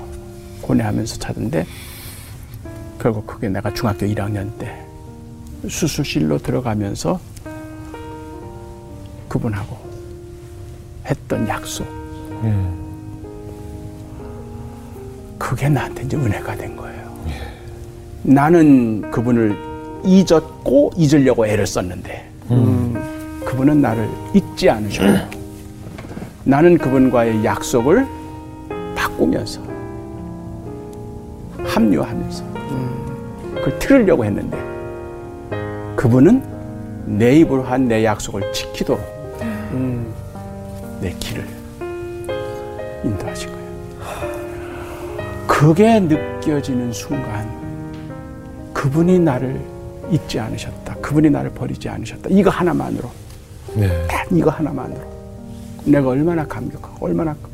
[0.63, 1.67] 고뇌하면서 찾은데
[3.01, 4.87] 결국 그게 내가 중학교 1학년 때
[5.69, 7.21] 수술실로 들어가면서
[9.29, 9.77] 그분하고
[11.07, 11.87] 했던 약속
[12.45, 12.83] 예.
[15.39, 17.02] 그게 나한테 이제 은혜가 된 거예요.
[18.23, 19.57] 나는 그분을
[20.05, 22.29] 잊었고 잊으려고 애를 썼는데
[23.45, 25.43] 그분은 나를 잊지 않으셨고
[26.45, 28.07] 나는 그분과의 약속을
[28.95, 29.61] 바꾸면서
[31.65, 32.45] 합류하면서
[33.57, 34.57] 그걸 틀으려고 했는데
[35.97, 36.43] 그분은
[37.07, 39.01] 내 입으로 한 내 약속을 지키도록
[41.01, 41.45] 내 길을
[43.05, 43.62] 인도하신 거예요.
[45.63, 47.49] 그게 느껴지는 순간
[48.75, 49.61] 그분이 나를
[50.11, 50.97] 잊지 않으셨다.
[50.97, 52.31] 그분이 나를 버리지 않으셨다.
[52.31, 53.09] 이거 하나만으로
[53.77, 54.05] 네.
[54.09, 55.01] 딱 이거 하나만으로
[55.85, 57.53] 내가 얼마나 감격하고 얼마나 급-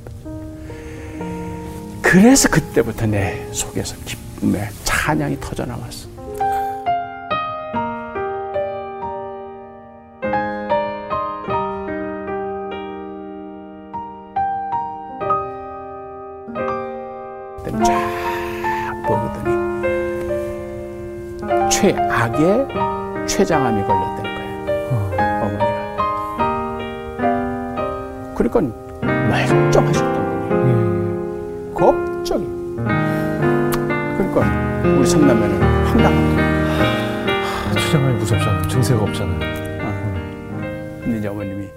[2.00, 6.07] 그래서 그때부터 내 속에서 기쁨의 찬양이 터져 나왔어.
[21.88, 22.68] 최악의
[23.26, 24.66] 췌장암이 걸렸다는 거예요.
[24.90, 25.64] 어 머니가.
[28.34, 28.60] 그러니까
[29.00, 31.72] 멀쩡하셨던 분이에요.
[31.74, 32.44] 겁적이.
[34.16, 34.36] 그러니까
[34.84, 36.48] 우리 삼남매는 황당한 거예요.
[37.78, 38.68] 추장감이 무섭잖아요.
[38.68, 39.38] 증세가 없잖아요.
[41.02, 41.70] 근데 이제 어머님이